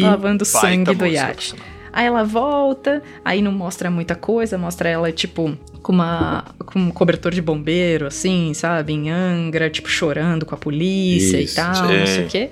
[0.02, 1.54] Lavando o sangue do iate.
[1.92, 6.90] Aí ela volta, aí não mostra muita coisa, mostra ela, tipo, com uma com um
[6.90, 8.92] cobertor de bombeiro, assim, sabe?
[8.92, 11.98] Em Angra, tipo, chorando com a polícia Isso, e tal, sim.
[11.98, 12.50] não sei o quê.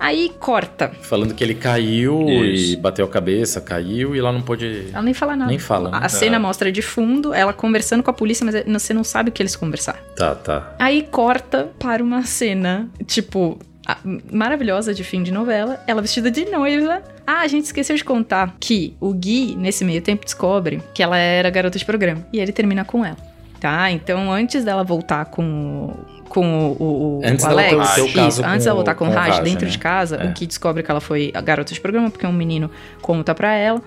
[0.00, 0.92] Aí corta.
[1.02, 2.78] Falando que ele caiu e Isso.
[2.78, 4.86] bateu a cabeça, caiu e ela não pôde.
[4.92, 5.50] Ela nem fala nada.
[5.50, 5.98] Nem fala, né?
[6.00, 9.32] A cena mostra de fundo ela conversando com a polícia, mas você não sabe o
[9.32, 9.98] que eles conversaram.
[10.16, 10.74] Tá, tá.
[10.78, 13.58] Aí corta para uma cena, tipo,
[14.30, 15.82] maravilhosa de fim de novela.
[15.86, 17.02] Ela vestida de noiva.
[17.26, 21.16] Ah, a gente esqueceu de contar que o Gui, nesse meio tempo, descobre que ela
[21.16, 22.26] era garota de programa.
[22.32, 23.16] E ele termina com ela.
[23.60, 23.90] Tá?
[23.90, 26.27] Então, antes dela voltar com o.
[26.28, 27.96] Com o, o, Antes o dela Alex,
[28.34, 29.70] isso, antes o- voltar com, o Raj Raj, dentro né?
[29.70, 30.26] de casa, É.
[30.26, 32.70] o que descobre que ela foi a garota de programa, porque um menino
[33.00, 33.82] conta pra ela.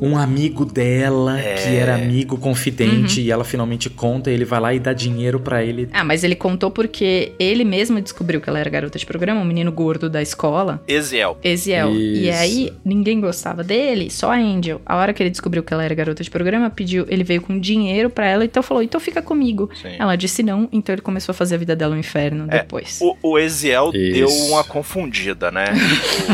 [0.00, 1.54] Um amigo dela, É.
[1.54, 3.26] que era amigo confidente, Uhum.
[3.26, 5.88] e ela finalmente conta, e ele vai lá e dá dinheiro pra ele.
[5.92, 9.44] Ah, mas ele contou porque ele mesmo descobriu que ela era garota de programa, um
[9.44, 10.80] menino gordo da escola.
[10.86, 11.36] Eziel.
[11.42, 11.90] Eziel.
[11.94, 12.38] E Isso.
[12.38, 14.80] aí, ninguém gostava dele, só a Angel.
[14.84, 17.58] A hora que ele descobriu que ela era garota de programa, pediu, ele veio com
[17.58, 19.70] dinheiro pra ela, então falou: então fica comigo.
[19.80, 19.88] Sim.
[19.98, 22.98] Ela disse não, então ele começou a fazer a vida dela um inferno É, depois.
[23.00, 24.12] O, o Eziel Isso.
[24.14, 25.66] deu uma confundida, né?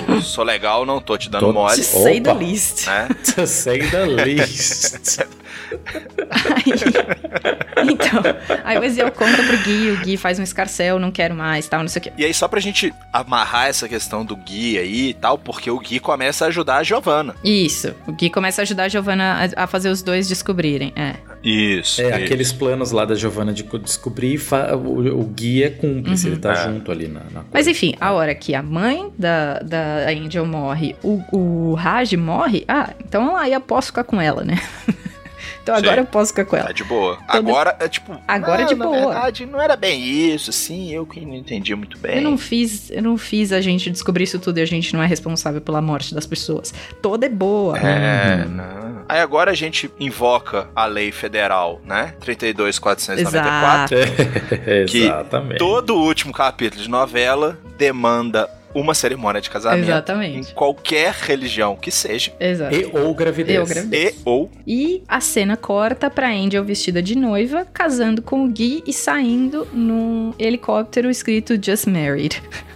[0.08, 1.76] O sou legal, não tô te dando Tô- mole.
[1.76, 2.38] To say the Opa.
[2.40, 2.86] least.
[2.86, 3.08] Né?
[3.34, 5.20] To say the least.
[6.30, 8.22] Aí, então,
[8.64, 11.80] aí o Eziel conta pro Gui, o Gui faz um escarcel, não quero mais, tal,
[11.80, 12.12] não sei o quê.
[12.16, 15.78] E aí, só pra gente amarrar essa questão do Gui aí e tal, porque o
[15.78, 17.34] Gui começa a ajudar a Giovanna.
[17.44, 21.14] Isso, o Gui começa a ajudar a Giovanna a, a fazer os dois descobrirem, é.
[21.42, 22.02] Isso.
[22.02, 26.26] É, aqueles planos lá da Giovanna de co- descobrir, fa- o, o guia é cúmplice,
[26.28, 26.64] ele tá É.
[26.64, 27.44] junto ali na, na.
[27.52, 32.64] Mas enfim, a hora que a mãe da, da Angel morre, o, o Raj morre,
[32.68, 34.58] ah, então aí eu posso ficar com ela, né?
[35.62, 36.00] então agora Sim.
[36.00, 36.66] eu posso ficar com ela.
[36.66, 37.18] Tá de boa.
[37.28, 38.16] Agora é tipo.
[38.26, 41.34] Agora é "Ah, de na boa." verdade, não era bem isso, assim, eu que não
[41.34, 42.16] entendi muito bem.
[42.16, 45.02] Eu não fiz, eu não fiz a gente descobrir isso tudo e a gente não
[45.02, 46.72] é responsável pela morte das pessoas.
[47.02, 47.78] Toda é boa.
[47.78, 48.50] É, Uhum.
[48.52, 48.90] não.
[49.08, 52.14] Aí agora a gente invoca a lei federal, né?
[52.20, 53.96] 32494.
[54.66, 55.58] É, Que Exatamente.
[55.58, 59.84] Todo o último capítulo de novela demanda uma cerimônia de casamento.
[59.84, 60.50] Exatamente.
[60.50, 62.32] Em qualquer religião que seja.
[62.38, 62.74] Exato.
[62.74, 63.56] E ou gravidez.
[63.58, 64.14] Eu gravidez.
[64.16, 64.50] E ou.
[64.66, 69.66] E a cena corta pra Angel vestida de noiva, casando com o Gui e saindo
[69.72, 72.42] num helicóptero escrito Just Married.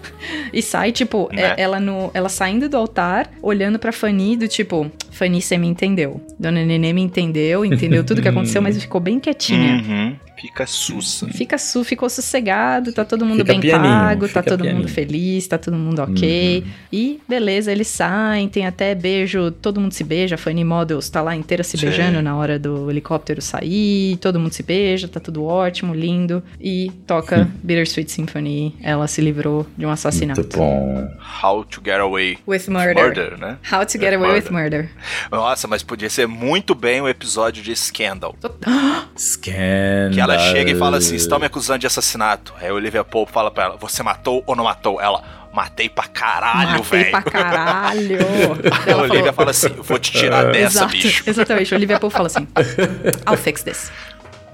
[0.54, 1.42] E sai, tipo, Né?
[1.54, 5.66] é- ela no, ela saindo do altar, olhando pra Fanny, do tipo, Fanny, você me
[5.66, 6.18] entendeu.
[6.38, 9.82] Dona Nenê me entendeu, entendeu tudo que aconteceu, mas ficou bem quietinha.
[9.86, 10.16] Uhum.
[10.44, 11.26] Fica sussa.
[11.28, 14.82] Fica su, ficou sossegado, tá todo mundo Fica bem pianinho, pago, tá todo pianinho.
[14.82, 16.62] mundo feliz, tá todo mundo ok.
[16.62, 16.72] Uhum.
[16.92, 21.22] E beleza, eles saem, tem até beijo, todo mundo se beija, a Fanny Models tá
[21.22, 21.86] lá inteira se Sim.
[21.86, 26.42] beijando na hora do helicóptero sair, todo mundo se beija, tá tudo ótimo, lindo.
[26.60, 30.42] E toca Bittersweet Symphony, ela se livrou de um assassinato.
[30.42, 31.08] Muito bom.
[31.42, 32.36] How to get away.
[32.46, 33.02] With murder.
[33.02, 33.56] Murder, né?
[33.72, 34.90] How to get away with murder.
[35.32, 38.36] Nossa, mas podia ser muito bem o episódio de Scandal.
[39.16, 40.12] Scandal.
[40.12, 42.52] Que ela chega e fala assim: estão me acusando de assassinato.
[42.60, 45.00] Aí o Olivia Pope fala pra ela: você matou ou não matou?
[45.00, 45.22] Ela,
[45.52, 47.10] matei pra caralho, Matei velho.
[47.10, 48.18] pra caralho.
[48.86, 51.24] Aí a Olivia falou- fala assim: vou te tirar dessa, Exato, bicho.
[51.26, 51.74] Exatamente.
[51.74, 52.46] Olivia Pope fala assim:
[53.28, 53.90] I'll fix this.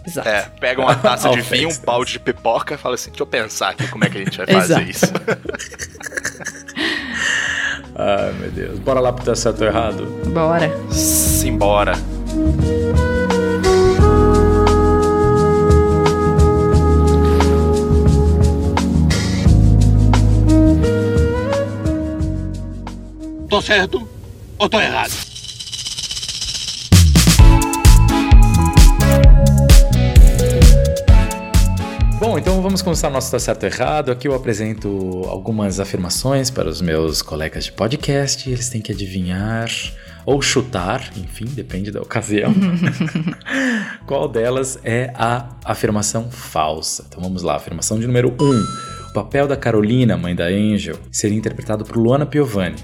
[0.06, 0.26] Exato.
[0.28, 3.26] É, pega uma taça de vinho, um balde de pipoca e fala assim: deixa eu
[3.26, 4.90] pensar aqui como é que a gente vai fazer Exato.
[4.90, 5.12] isso.
[7.96, 8.78] Ai, meu Deus.
[8.78, 10.04] Bora lá pro teu certo ou errado?
[10.32, 10.70] Bora.
[10.90, 11.92] Simbora.
[23.50, 24.08] Tô certo
[24.56, 25.10] ou tô errado?
[32.20, 34.12] Bom, então vamos começar o nosso Tá Certo ou Errado.
[34.12, 38.48] Aqui eu apresento algumas afirmações para os meus colegas de podcast.
[38.48, 39.68] Eles têm que adivinhar
[40.24, 42.54] ou chutar, enfim, depende da ocasião.
[44.06, 47.04] Qual delas é a afirmação falsa?
[47.08, 48.44] Então vamos lá, afirmação de número 1.
[48.44, 48.64] Um.
[49.10, 52.76] O papel da Carolina, mãe da Angel, seria interpretado por Luana Piovani.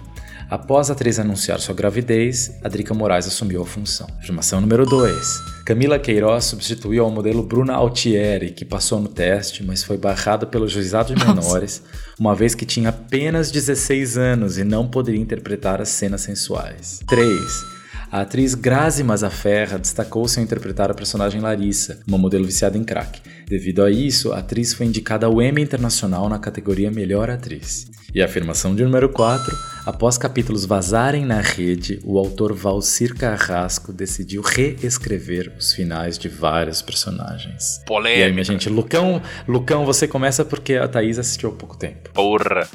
[0.49, 4.07] Após a atriz anunciar sua gravidez, a Drica Moraes assumiu a função.
[4.19, 5.43] Afirmação número 2.
[5.65, 10.69] Camila Queiroz substituiu ao modelo Bruna Altieri, que passou no teste, mas foi barrada pelo
[10.69, 11.83] juizado de menores,
[12.17, 17.01] uma vez que tinha apenas 16 anos e não poderia interpretar as cenas sensuais.
[17.09, 17.77] 3.
[18.13, 23.21] A atriz Grazi Mazzaferra destacou-se ao interpretar a personagem Larissa, uma modelo viciada em crack.
[23.49, 27.87] Devido a isso, a atriz foi indicada ao Emmy Internacional na categoria Melhor Atriz.
[28.17, 33.93] E a afirmação de número 4, após capítulos vazarem na rede, o autor Valcir Carrasco
[33.93, 37.83] decidiu reescrever os finais de vários personagens.
[37.87, 38.21] Polêmica.
[38.21, 42.09] E aí, minha gente, Lucão, Lucão, você começa porque a Thaís assistiu há pouco tempo.
[42.15, 42.67] Porra.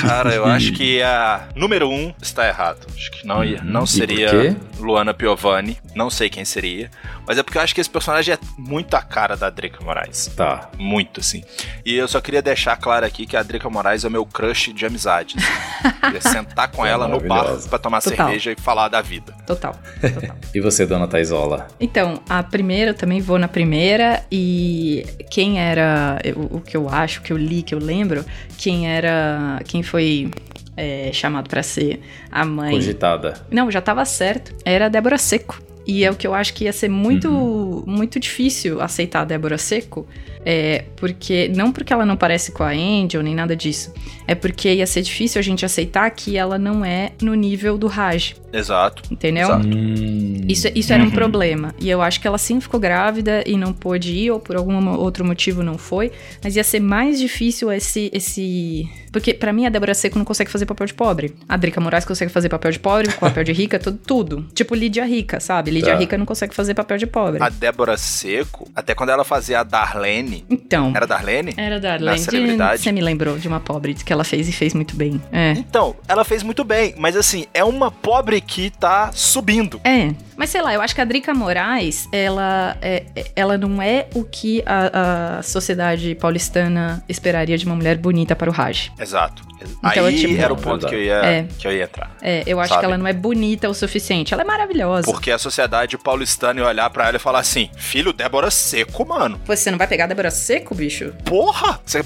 [0.00, 2.86] Cara, eu acho que a número um está errado.
[2.96, 3.84] Acho que não, não Uhum.
[3.84, 4.56] E seria?
[4.78, 5.76] Luana Piovani.
[5.94, 6.90] Não sei quem seria.
[7.26, 10.15] Mas é porque eu acho que esse personagem é muito a cara da Drica Moraes.
[10.36, 10.70] Tá.
[10.78, 11.42] Muito, assim.
[11.84, 14.72] E eu só queria deixar claro aqui que a Drica Moraes é o meu crush
[14.72, 15.36] de amizade.
[15.38, 15.96] Assim.
[16.06, 18.26] Queria sentar com É ela no bar pra tomar Total.
[18.26, 19.32] cerveja e falar da vida.
[19.46, 19.74] Total.
[20.00, 20.36] Total.
[20.54, 21.66] E você, dona Thaisola?
[21.78, 26.88] Então, a primeira, eu também vou na primeira, e quem era, o, o que eu
[26.88, 28.24] acho, que eu li, que eu lembro,
[28.56, 30.30] quem era, quem foi
[30.76, 32.00] é, chamado pra ser
[32.30, 32.72] a mãe...
[32.72, 33.34] Cogitada.
[33.50, 35.60] Não, já tava certo, era a Débora Seco.
[35.86, 39.56] E é o que eu acho que ia ser muito, muito difícil aceitar a Débora
[39.56, 40.06] Seco,
[40.48, 43.92] é, porque, não porque ela não parece com a Angel, nem nada disso,
[44.28, 47.88] é porque ia ser difícil a gente aceitar que ela não é no nível do
[47.88, 49.02] Raj, Exato.
[49.10, 49.48] entendeu?
[49.48, 49.66] Exato.
[49.66, 51.74] Hum, Isso, isso era um problema.
[51.80, 54.88] E eu acho que ela sim ficou grávida e não pôde ir, ou por algum
[54.96, 56.12] outro motivo não foi.
[56.42, 58.08] Mas ia ser mais difícil esse.
[58.14, 58.88] esse...
[59.12, 61.34] Porque pra mim a Débora Seco não consegue fazer papel de pobre.
[61.48, 63.98] A Drica Moraes consegue fazer papel de pobre, papel de rica, tudo.
[64.06, 64.46] tudo.
[64.54, 65.70] Tipo Lídia Rica, sabe?
[65.70, 65.98] Lídia Tá.
[65.98, 67.42] Rica não consegue fazer papel de pobre.
[67.42, 70.35] A Débora Seco, até quando ela fazia a Darlene.
[70.50, 70.92] Então.
[70.94, 71.54] Era Darlene?
[71.56, 72.18] Era da Na Arlene.
[72.18, 72.82] celebridade.
[72.82, 75.20] Você me lembrou de uma pobre que ela fez e fez muito bem.
[75.32, 75.52] É.
[75.52, 79.80] Então, ela fez muito bem, mas assim, é uma pobre que tá subindo.
[79.84, 83.80] É, mas sei lá, eu acho que a Drica Moraes, ela, é, é- ela não
[83.80, 88.90] é o que a, a sociedade paulistana esperaria de uma mulher bonita para o Raj.
[88.98, 89.44] Exato.
[89.82, 91.46] Então, Aí é tipo- era o ponto que eu ia, É.
[91.58, 92.14] que eu ia entrar.
[92.20, 92.80] É, eu acho Sabe?
[92.80, 94.32] que ela não é bonita o suficiente.
[94.34, 95.10] Ela é maravilhosa.
[95.10, 99.40] Porque a sociedade paulistana ia olhar pra ela e falar assim: Filho, Débora Seco, mano.
[99.44, 101.12] Pô, Você não vai pegar a Débora Seco, bicho?
[101.24, 101.80] Porra!
[101.84, 102.04] Você...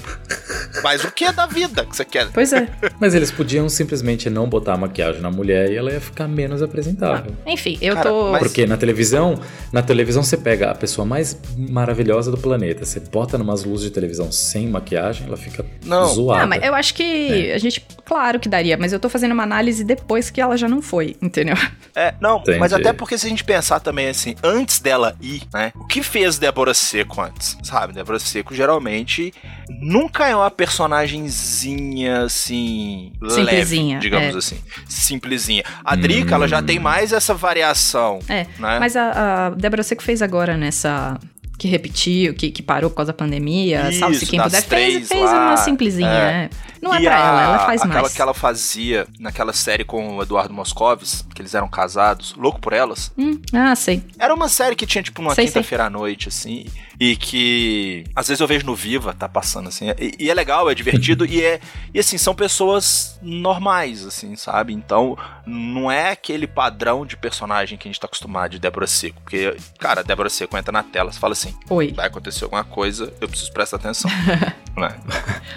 [0.83, 2.29] Mas o que é da vida que você quer?
[2.31, 2.67] Pois é.
[3.01, 7.31] Mas eles podiam simplesmente não botar maquiagem na mulher e ela ia ficar menos apresentável.
[7.47, 8.31] Enfim, eu Cara, tô.
[8.31, 9.39] mas- Porque na televisão,
[9.73, 13.91] na televisão você pega a pessoa mais maravilhosa do planeta, você bota numas luzes de
[13.91, 16.05] televisão sem maquiagem, ela fica Não.
[16.07, 16.43] zoada.
[16.43, 19.43] Ah, mas eu acho que a gente, claro que daria, mas eu tô fazendo uma
[19.43, 21.55] análise depois que ela já não foi, entendeu?
[21.95, 22.59] É, não, Entendi.
[22.59, 25.73] mas até porque se a gente pensar também assim, antes dela ir, né?
[25.75, 27.57] O que fez Débora Seco antes?
[27.63, 29.33] Sabe, Débora Seco geralmente
[29.81, 32.90] nunca é uma personagemzinha assim.
[33.29, 34.37] Simplesinha, Leve, digamos é.
[34.37, 34.57] assim.
[34.87, 35.63] Simplesinha.
[35.83, 38.19] A Drica, ela já tem mais essa variação.
[38.27, 38.79] É, Né?
[38.79, 41.19] mas a, a Débora Seco fez agora nessa.
[41.57, 44.63] Que repetiu, que, que parou por causa da pandemia, salve se Isso, quem das puder.
[44.63, 46.31] Fez, fez lá, uma simplesinha, é.
[46.33, 46.49] né?
[46.81, 48.13] Não é E pra a- ela, ela faz aquela mais.
[48.13, 52.73] que ela fazia naquela série com o Eduardo Moscovis, que eles eram casados, louco por
[52.73, 53.11] elas.
[53.17, 54.03] Hum, ah, sei.
[54.17, 56.65] Era uma série que tinha, tipo, Sei, quinta-feira à noite, assim,
[56.99, 60.69] e que às vezes eu vejo no Viva, tá passando, assim, e, e é legal,
[60.69, 61.59] é divertido, e é,
[61.93, 64.73] e assim, são pessoas normais, assim, sabe?
[64.73, 69.21] Então, não é aquele padrão de personagem que a gente tá acostumado de Débora Seco,
[69.21, 71.91] porque, cara, Débora Seco entra na tela, você fala assim, Oi.
[71.93, 74.09] vai acontecer alguma coisa, eu preciso prestar atenção,
[74.77, 74.95] né?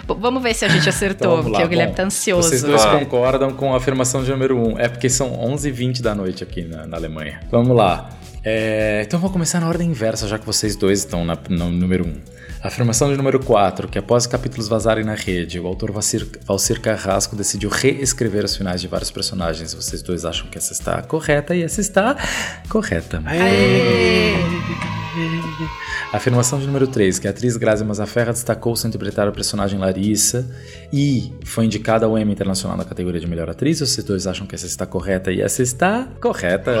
[0.05, 1.51] Bom, vamos ver se a gente acertou, Então, vamos lá.
[1.51, 2.49] porque o Guilherme Bom, tá ansioso.
[2.49, 2.99] Vocês dois Vai.
[2.99, 4.67] concordam com a afirmação de número 1.
[4.73, 4.79] Um.
[4.79, 7.39] É porque são 11h20 da noite aqui na, na Alemanha.
[7.49, 8.09] Vamos lá.
[8.43, 12.05] É, então vou começar na ordem inversa, já que vocês dois estão na, no número
[12.05, 12.09] 1.
[12.09, 12.13] Um.
[12.65, 17.35] Afirmação de número 4, que após capítulos vazarem na rede, o autor Valcir, Valcir Carrasco
[17.35, 19.75] decidiu reescrever os finais de vários personagens.
[19.75, 22.17] Vocês dois acham que essa está correta e essa está
[22.67, 23.21] correta.
[26.11, 30.49] Afirmação de número 3, que a atriz Grazi Mazzaferra destacou-se interpretar a personagem Larissa
[30.91, 33.79] e foi indicada ao Emmy Internacional na categoria de melhor atriz.
[33.79, 36.71] Vocês dois acham que essa está correta e essa está correta?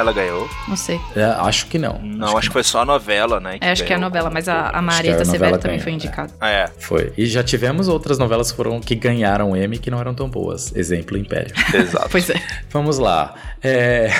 [0.00, 0.48] Ela ganhou?
[0.66, 0.98] Não sei.
[1.14, 2.00] É, acho que não.
[2.02, 3.58] Não, acho, que, foi só a novela, né?
[3.60, 4.10] É, acho que é a ganhou.
[4.10, 5.94] novela, mas a, a Marieta Severo também ganhou, foi é.
[5.94, 6.32] indicada.
[6.40, 6.70] Ah, é.
[6.78, 7.12] Foi.
[7.18, 10.74] E já tivemos outras novelas que, foram, que ganharam Emmy que não eram tão boas.
[10.74, 11.54] Exemplo, Império.
[11.74, 12.08] Exato.
[12.10, 12.42] Pois é.
[12.70, 13.34] Vamos lá.
[13.62, 14.10] É...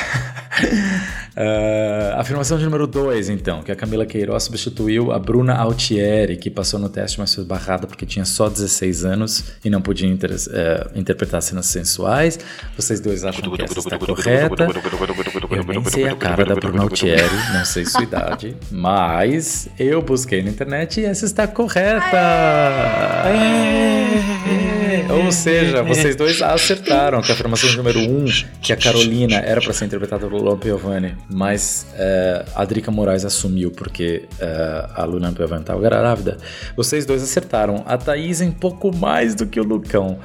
[1.42, 6.50] Ah, afirmação de número 2, então, que a Camila Queiroz substituiu a Bruna Altieri, que
[6.50, 10.36] passou no teste, mas foi barrada porque tinha só 16 anos e não podia inter-
[10.52, 12.38] eh, interpretar cenas sensuais.
[12.76, 14.66] Vocês dois acham que essa está correta?
[15.50, 20.42] Eu nem sei a cara da Bruna Altieri, não sei sua idade, mas eu busquei
[20.42, 22.16] na internet e essa está correta!
[23.26, 24.59] É.
[25.30, 28.24] Ou seja, vocês dois acertaram que a afirmação de número 1, um,
[28.60, 33.24] que a Carolina era para ser interpretada pelo Luan Piovani, mas eh, a Drica Moraes
[33.24, 36.36] assumiu porque eh, a Luna Piovani estava grávida.
[36.76, 37.84] Vocês dois acertaram.
[37.86, 40.18] A Thaís em pouco mais do que o Lucão.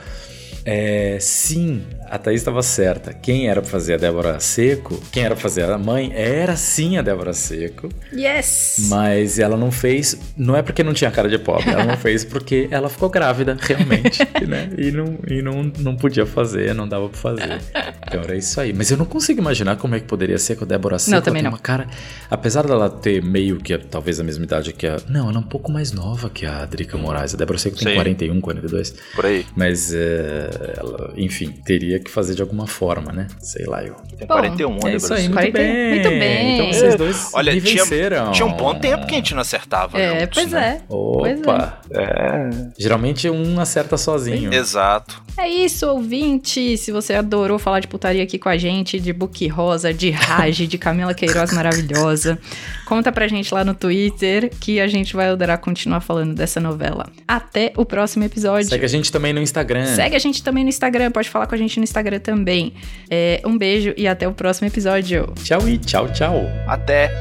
[0.68, 3.14] É, sim, a Thaís estava certa.
[3.14, 6.98] Quem era pra fazer a Débora Seco, quem era pra fazer a mãe, era sim
[6.98, 7.90] a Débora Seco.
[8.14, 8.88] Yes!
[8.90, 12.24] Mas ela não fez, não é porque não tinha cara de pobre, ela não fez
[12.24, 14.70] porque ela ficou grávida, realmente, né?
[14.78, 17.62] E, não, e não, não podia fazer, não dava pra fazer.
[18.08, 18.74] Então era isso aí.
[18.74, 21.16] Mas eu não consigo imaginar como é que poderia ser com a Débora Seco.
[21.16, 21.52] Não, também não.
[21.52, 21.88] uma cara,
[22.30, 24.98] apesar dela ter meio que talvez a mesma idade que a.
[25.10, 27.34] Não, ela é um pouco mais nova que a Drica Moraes.
[27.34, 27.96] A Débora Seco tem Sim.
[27.96, 28.96] 41, 42.
[29.16, 29.46] Por aí.
[29.56, 33.28] Mas, é, ela, enfim, teria que fazer de alguma forma, né?
[33.40, 33.96] Sei lá, eu.
[34.18, 35.52] Tem Bom, 41 É né, isso aí, muito 41.
[35.54, 35.90] bem.
[35.90, 36.56] Muito bem.
[36.56, 37.84] Então vocês dois Olha, me tinha,
[38.32, 40.00] tinha um bom tempo que a gente não acertava.
[40.00, 40.82] É, juntos, pois né?
[40.82, 40.82] é.
[40.88, 41.80] Pois Opa!
[41.92, 42.50] É.
[42.78, 44.54] Geralmente um acerta sozinho.
[44.54, 45.24] Exato.
[45.38, 46.78] É isso, ouvinte.
[46.78, 50.66] Se você adorou falar de putaria aqui com a gente, de Book Rosa, de Rage,
[50.66, 52.40] de Camila Queiroz maravilhosa,
[52.86, 57.08] conta pra gente lá no Twitter que a gente vai adorar continuar falando dessa novela.
[57.28, 58.70] Até o próximo episódio.
[58.70, 59.86] Segue a gente também no Instagram.
[59.88, 62.74] Segue a gente também no Instagram, pode falar com a gente no Instagram também.
[63.10, 65.34] É, um beijo e até o próximo episódio.
[65.44, 66.46] Tchau e tchau, tchau.
[66.68, 67.12] Até.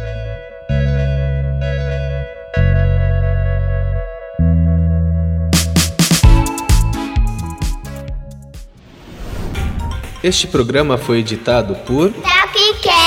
[10.23, 12.94] Este programa foi editado por Tapcast.